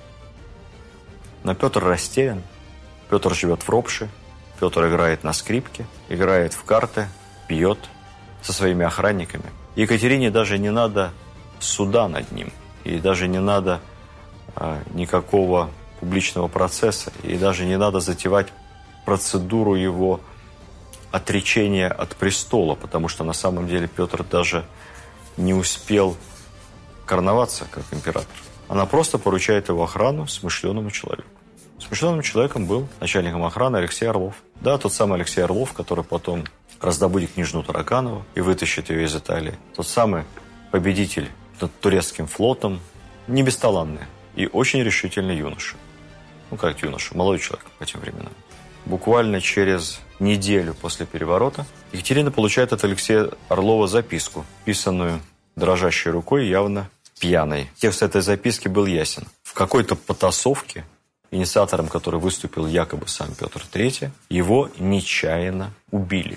Но 1.45 1.55
Петр 1.55 1.85
растерян. 1.85 2.43
Петр 3.11 3.35
живет 3.35 3.63
в 3.63 3.69
Ропше. 3.69 4.09
Петр 4.59 4.89
играет 4.89 5.23
на 5.23 5.35
скрипке, 5.35 5.85
играет 6.09 6.55
в 6.55 6.65
карты, 6.65 7.09
пьет 7.47 7.79
со 8.41 8.55
своими 8.55 8.87
охранниками. 8.87 9.45
Екатерине 9.77 10.31
даже 10.31 10.59
не 10.59 10.71
надо 10.71 11.13
суда 11.61 12.09
над 12.09 12.33
ним. 12.33 12.51
И 12.85 12.99
даже 12.99 13.29
не 13.29 13.39
надо 13.39 13.81
а, 14.57 14.83
никакого 14.95 15.69
публичного 16.01 16.49
процесса. 16.49 17.13
И 17.23 17.37
даже 17.37 17.67
не 17.67 17.77
надо 17.77 18.01
затевать 18.01 18.49
процедуру 19.05 19.75
его 19.75 20.21
отречения 21.11 21.89
от 21.89 22.17
престола, 22.17 22.77
потому 22.77 23.09
что 23.09 23.25
на 23.25 23.35
самом 23.35 23.69
деле 23.69 23.89
Петр 23.89 24.25
даже 24.25 24.65
не 25.37 25.53
успел 25.53 26.17
короноваться 27.13 27.67
как 27.71 27.85
император. 27.91 28.35
Она 28.69 28.87
просто 28.87 29.19
поручает 29.19 29.69
его 29.69 29.85
охрану 29.85 30.27
смышленому 30.27 30.91
человеку. 30.91 31.29
Смышленным 31.79 32.23
человеком 32.23 32.65
был 32.65 32.89
начальником 33.01 33.45
охраны 33.45 33.77
Алексей 33.77 34.07
Орлов. 34.07 34.37
Да, 34.63 34.79
тот 34.79 34.95
самый 34.95 35.17
Алексей 35.17 35.45
Орлов, 35.45 35.75
который 35.75 36.05
потом 36.05 36.45
раздобудет 36.81 37.33
княжну 37.35 37.63
Тараканову 37.63 38.25
и 38.35 38.41
вытащит 38.41 38.89
ее 38.89 39.05
из 39.05 39.15
Италии. 39.15 39.59
Тот 39.77 39.87
самый 39.87 40.25
победитель 40.71 41.29
над 41.61 41.79
турецким 41.81 42.27
флотом, 42.27 42.81
не 43.27 43.43
бесталанный 43.43 44.07
и 44.35 44.47
очень 44.47 44.83
решительный 44.83 45.37
юноша. 45.37 45.77
Ну, 46.51 46.57
как 46.57 46.81
юноша, 46.81 47.15
молодой 47.15 47.41
человек 47.41 47.67
по 47.79 47.85
тем 47.85 48.01
временам. 48.01 48.33
Буквально 48.87 49.43
через 49.43 50.01
неделю 50.19 50.73
после 50.73 51.05
переворота 51.05 51.67
Екатерина 51.93 52.31
получает 52.31 52.73
от 52.73 52.83
Алексея 52.85 53.29
Орлова 53.51 53.87
записку, 53.87 54.47
писанную 54.65 55.21
дрожащей 55.57 56.11
рукой, 56.11 56.49
явно 56.49 56.89
пьяной. 57.23 57.71
Текст 57.77 58.03
этой 58.03 58.21
записки 58.21 58.67
был 58.67 58.85
ясен. 58.85 59.29
В 59.45 59.55
какой-то 59.55 59.95
потасовке, 59.95 60.85
инициатором 61.31 61.87
которой 61.87 62.21
выступил 62.21 62.67
якобы 62.67 63.07
сам 63.07 63.33
Петр 63.33 63.63
III, 63.73 64.11
его 64.29 64.69
нечаянно 64.81 65.73
убили. 65.93 66.37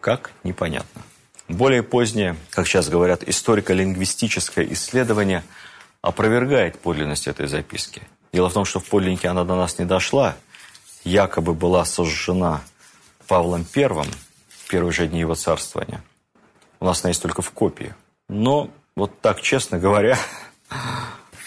Как? 0.00 0.30
Непонятно. 0.44 1.02
Более 1.48 1.82
позднее, 1.82 2.36
как 2.50 2.68
сейчас 2.68 2.88
говорят, 2.88 3.24
историко-лингвистическое 3.28 4.64
исследование 4.72 5.42
опровергает 6.00 6.78
подлинность 6.78 7.26
этой 7.26 7.48
записки. 7.48 8.02
Дело 8.32 8.50
в 8.50 8.54
том, 8.54 8.64
что 8.64 8.78
в 8.78 8.84
подлиннике 8.84 9.26
она 9.26 9.42
до 9.42 9.56
нас 9.56 9.80
не 9.80 9.84
дошла, 9.84 10.36
якобы 11.02 11.54
была 11.54 11.84
сожжена 11.84 12.62
Павлом 13.26 13.66
I 13.74 13.88
в 13.88 14.68
первые 14.68 14.92
же 14.92 15.08
дни 15.08 15.18
его 15.20 15.34
царствования– 15.34 16.04
у 16.82 16.84
нас 16.84 17.04
она 17.04 17.10
есть 17.10 17.22
только 17.22 17.42
в 17.42 17.52
копии. 17.52 17.94
Но 18.28 18.68
вот 18.96 19.20
так, 19.20 19.40
честно 19.40 19.78
говоря, 19.78 20.18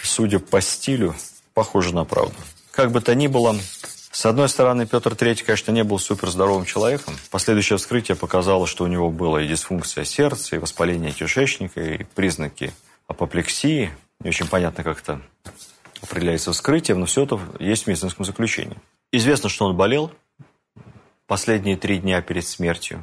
судя 0.02 0.38
по 0.38 0.60
стилю, 0.60 1.14
похоже 1.54 1.94
на 1.94 2.04
правду. 2.04 2.34
Как 2.70 2.90
бы 2.90 3.00
то 3.00 3.14
ни 3.14 3.26
было, 3.26 3.56
с 4.16 4.24
одной 4.24 4.48
стороны, 4.48 4.86
Петр 4.86 5.12
III, 5.12 5.44
конечно, 5.44 5.72
не 5.72 5.84
был 5.84 5.98
суперздоровым 5.98 6.64
человеком. 6.64 7.14
Последующее 7.30 7.76
вскрытие 7.76 8.16
показало, 8.16 8.66
что 8.66 8.84
у 8.84 8.86
него 8.86 9.10
была 9.10 9.42
и 9.42 9.46
дисфункция 9.46 10.04
сердца, 10.04 10.56
и 10.56 10.58
воспаление 10.58 11.12
кишечника, 11.12 11.82
и 11.82 12.04
признаки 12.04 12.72
апоплексии. 13.06 13.90
Не 14.20 14.30
очень 14.30 14.48
понятно, 14.48 14.82
как 14.84 15.00
это 15.00 15.20
определяется 16.00 16.52
вскрытием, 16.52 17.00
но 17.00 17.06
все 17.06 17.24
это 17.24 17.38
есть 17.58 17.84
в 17.84 17.86
медицинском 17.88 18.24
заключении. 18.24 18.78
Известно, 19.12 19.48
что 19.48 19.66
он 19.66 19.76
болел, 19.76 20.10
последние 21.26 21.76
три 21.76 21.98
дня 21.98 22.22
перед 22.22 22.46
смертью. 22.46 23.02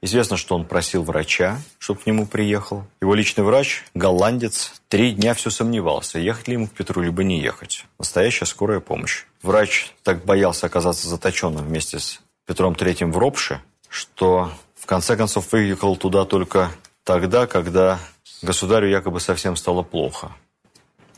Известно, 0.00 0.36
что 0.36 0.54
он 0.54 0.64
просил 0.64 1.02
врача, 1.02 1.58
чтобы 1.78 2.00
к 2.00 2.06
нему 2.06 2.26
приехал. 2.26 2.84
Его 3.00 3.14
личный 3.14 3.44
врач, 3.44 3.84
голландец, 3.94 4.72
три 4.88 5.12
дня 5.12 5.34
все 5.34 5.50
сомневался, 5.50 6.18
ехать 6.18 6.48
ли 6.48 6.54
ему 6.54 6.68
к 6.68 6.72
Петру, 6.72 7.02
либо 7.02 7.22
не 7.22 7.40
ехать. 7.40 7.84
Настоящая 7.98 8.46
скорая 8.46 8.80
помощь. 8.80 9.24
Врач 9.42 9.92
так 10.02 10.24
боялся 10.24 10.66
оказаться 10.66 11.08
заточенным 11.08 11.66
вместе 11.66 11.98
с 11.98 12.20
Петром 12.46 12.74
Третьим 12.74 13.12
в 13.12 13.18
Ропше, 13.18 13.60
что 13.88 14.50
в 14.74 14.86
конце 14.86 15.16
концов 15.16 15.52
выехал 15.52 15.96
туда 15.96 16.24
только 16.24 16.70
тогда, 17.04 17.46
когда 17.46 17.98
государю 18.40 18.88
якобы 18.88 19.20
совсем 19.20 19.54
стало 19.56 19.82
плохо. 19.82 20.32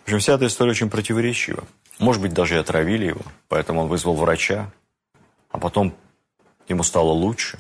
В 0.01 0.03
общем, 0.05 0.19
вся 0.19 0.35
эта 0.35 0.47
история 0.47 0.73
очень 0.73 0.91
противоречива. 0.91 1.65
Может 2.01 2.21
быть, 2.21 2.33
даже 2.33 2.57
и 2.57 2.59
отравили 2.59 3.07
его, 3.07 3.23
поэтому 3.49 3.83
он 3.83 3.89
вызвал 3.89 4.17
врача, 4.17 4.73
а 5.51 5.59
потом 5.59 5.95
ему 6.67 6.83
стало 6.83 7.11
лучше, 7.11 7.59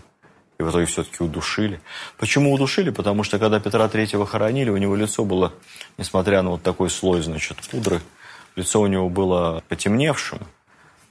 и 0.61 0.62
в 0.62 0.70
итоге 0.70 0.85
все-таки 0.85 1.25
удушили. 1.25 1.81
Почему 2.18 2.53
удушили? 2.53 2.90
Потому 2.90 3.23
что 3.23 3.38
когда 3.38 3.59
Петра 3.59 3.88
Третьего 3.88 4.27
хоронили, 4.27 4.68
у 4.68 4.77
него 4.77 4.94
лицо 4.94 5.25
было, 5.25 5.55
несмотря 5.96 6.42
на 6.42 6.51
вот 6.51 6.62
такой 6.62 6.90
слой, 6.90 7.23
значит, 7.23 7.57
пудры, 7.70 8.03
лицо 8.57 8.81
у 8.81 8.87
него 8.87 9.09
было 9.09 9.62
потемневшим, 9.68 10.40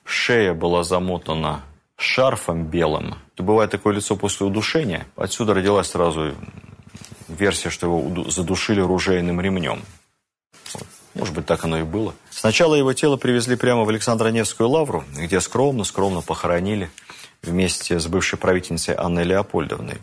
шея 0.05 0.53
была 0.53 0.83
замотана 0.83 1.63
шарфом 1.97 2.65
белым. 2.65 3.15
Это 3.33 3.41
бывает 3.41 3.71
такое 3.71 3.95
лицо 3.95 4.15
после 4.15 4.45
удушения. 4.45 5.07
Отсюда 5.15 5.55
родилась 5.55 5.87
сразу 5.87 6.35
версия, 7.27 7.71
что 7.71 7.87
его 7.87 8.29
задушили 8.29 8.81
ружейным 8.81 9.41
ремнем. 9.41 9.81
Может 11.15 11.33
быть, 11.33 11.47
так 11.47 11.65
оно 11.65 11.79
и 11.79 11.83
было. 11.83 12.13
Сначала 12.29 12.75
его 12.75 12.93
тело 12.93 13.17
привезли 13.17 13.55
прямо 13.55 13.83
в 13.83 13.89
Александро-Невскую 13.89 14.69
лавру, 14.69 15.03
где 15.17 15.39
скромно-скромно 15.39 16.21
похоронили 16.21 16.91
вместе 17.41 17.99
с 17.99 18.07
бывшей 18.07 18.37
правительницей 18.37 18.95
Анной 18.95 19.23
Леопольдовной. 19.23 19.97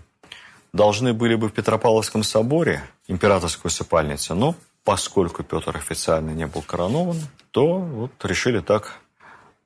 Должны 0.72 1.12
были 1.12 1.34
бы 1.34 1.48
в 1.48 1.52
Петропавловском 1.52 2.22
соборе 2.22 2.82
императорской 3.08 3.68
усыпальнице, 3.68 4.34
но 4.34 4.54
поскольку 4.84 5.42
Петр 5.42 5.76
официально 5.76 6.30
не 6.30 6.46
был 6.46 6.62
коронован, 6.62 7.18
то 7.50 7.78
вот 7.78 8.12
решили 8.24 8.60
так 8.60 8.98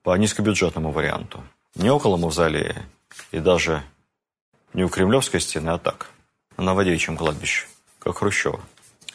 по 0.02 0.16
низкобюджетному 0.16 0.92
варианту. 0.92 1.42
Не 1.74 1.90
около 1.90 2.16
мавзолея 2.16 2.82
и 3.32 3.38
даже 3.38 3.82
не 4.72 4.84
у 4.84 4.88
Кремлевской 4.88 5.40
стены, 5.40 5.70
а 5.70 5.78
так, 5.78 6.10
на 6.56 6.64
Новодевичьем 6.64 7.16
кладбище, 7.16 7.66
как 7.98 8.18
Хрущева. 8.18 8.60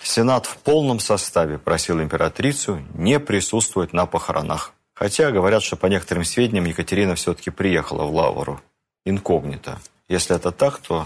Сенат 0.02 0.46
в 0.46 0.58
полном 0.58 1.00
составе 1.00 1.58
просил 1.58 2.00
императрицу 2.00 2.84
не 2.94 3.20
присутствовать 3.20 3.92
на 3.94 4.06
похоронах. 4.06 4.74
Хотя 4.96 5.32
говорят, 5.32 5.62
что 5.62 5.76
по 5.76 5.88
некоторым 5.88 6.24
сведениям 6.24 6.66
Екатерина 6.66 7.16
все-таки 7.16 7.52
приехала 7.52 8.06
в 8.06 8.16
Лавру 8.16 8.62
инкогнито. 9.06 9.80
Если 10.08 10.36
это 10.36 10.52
так, 10.52 10.78
то 10.80 11.06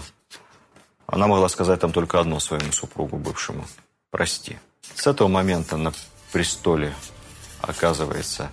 она 1.06 1.26
могла 1.26 1.48
сказать 1.48 1.80
там 1.80 1.92
только 1.92 2.20
одно 2.20 2.38
своему 2.38 2.70
супругу 2.72 3.16
бывшему– 3.16 3.66
«прости». 4.10 4.58
С 4.94 5.06
этого 5.06 5.26
момента 5.28 5.76
на 5.76 5.92
престоле 6.32 6.94
оказывается 7.60 8.50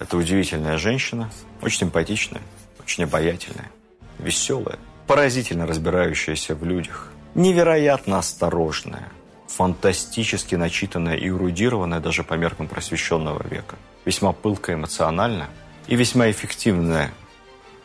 эта 0.00 0.16
удивительная 0.16 0.76
женщина, 0.76 1.30
очень 1.62 1.80
симпатичная, 1.80 2.42
очень 2.80 3.04
обаятельная, 3.04 3.70
веселая, 4.18 4.78
поразительно 5.06 5.66
разбирающаяся 5.66 6.56
в 6.56 6.64
людях, 6.64 7.12
невероятно 7.36 8.18
осторожная, 8.18 9.08
фантастически 9.46 10.56
начитанная 10.56 11.16
и 11.16 11.28
эрудированная 11.28 12.00
даже 12.00 12.24
по 12.24 12.34
меркам 12.34 12.66
просвещенного 12.66 13.46
века, 13.46 13.76
весьма 14.04 14.32
пылкая 14.32 14.76
эмоционально 14.76 15.48
и 15.86 15.96
весьма 15.96 16.30
эффективная 16.30 17.12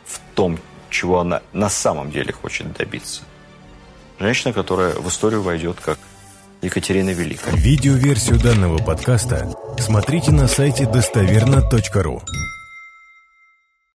в 0.06 0.20
том, 0.34 0.58
чего 0.90 1.20
она 1.20 1.42
на 1.52 1.68
самом 1.68 2.10
деле 2.10 2.32
хочет 2.32 2.72
добиться. 2.72 3.22
Женщина, 4.18 4.52
которая 4.52 4.94
в 4.94 5.08
историю 5.08 5.42
войдет 5.42 5.78
как 5.80 5.98
Екатерина 6.62 7.10
Великая. 7.10 7.52
Видеоверсию 7.52 8.38
данного 8.38 8.78
подкаста 8.78 9.50
смотрите 9.78 10.30
на 10.30 10.46
сайте 10.46 10.86
достоверно.ру. 10.86 12.22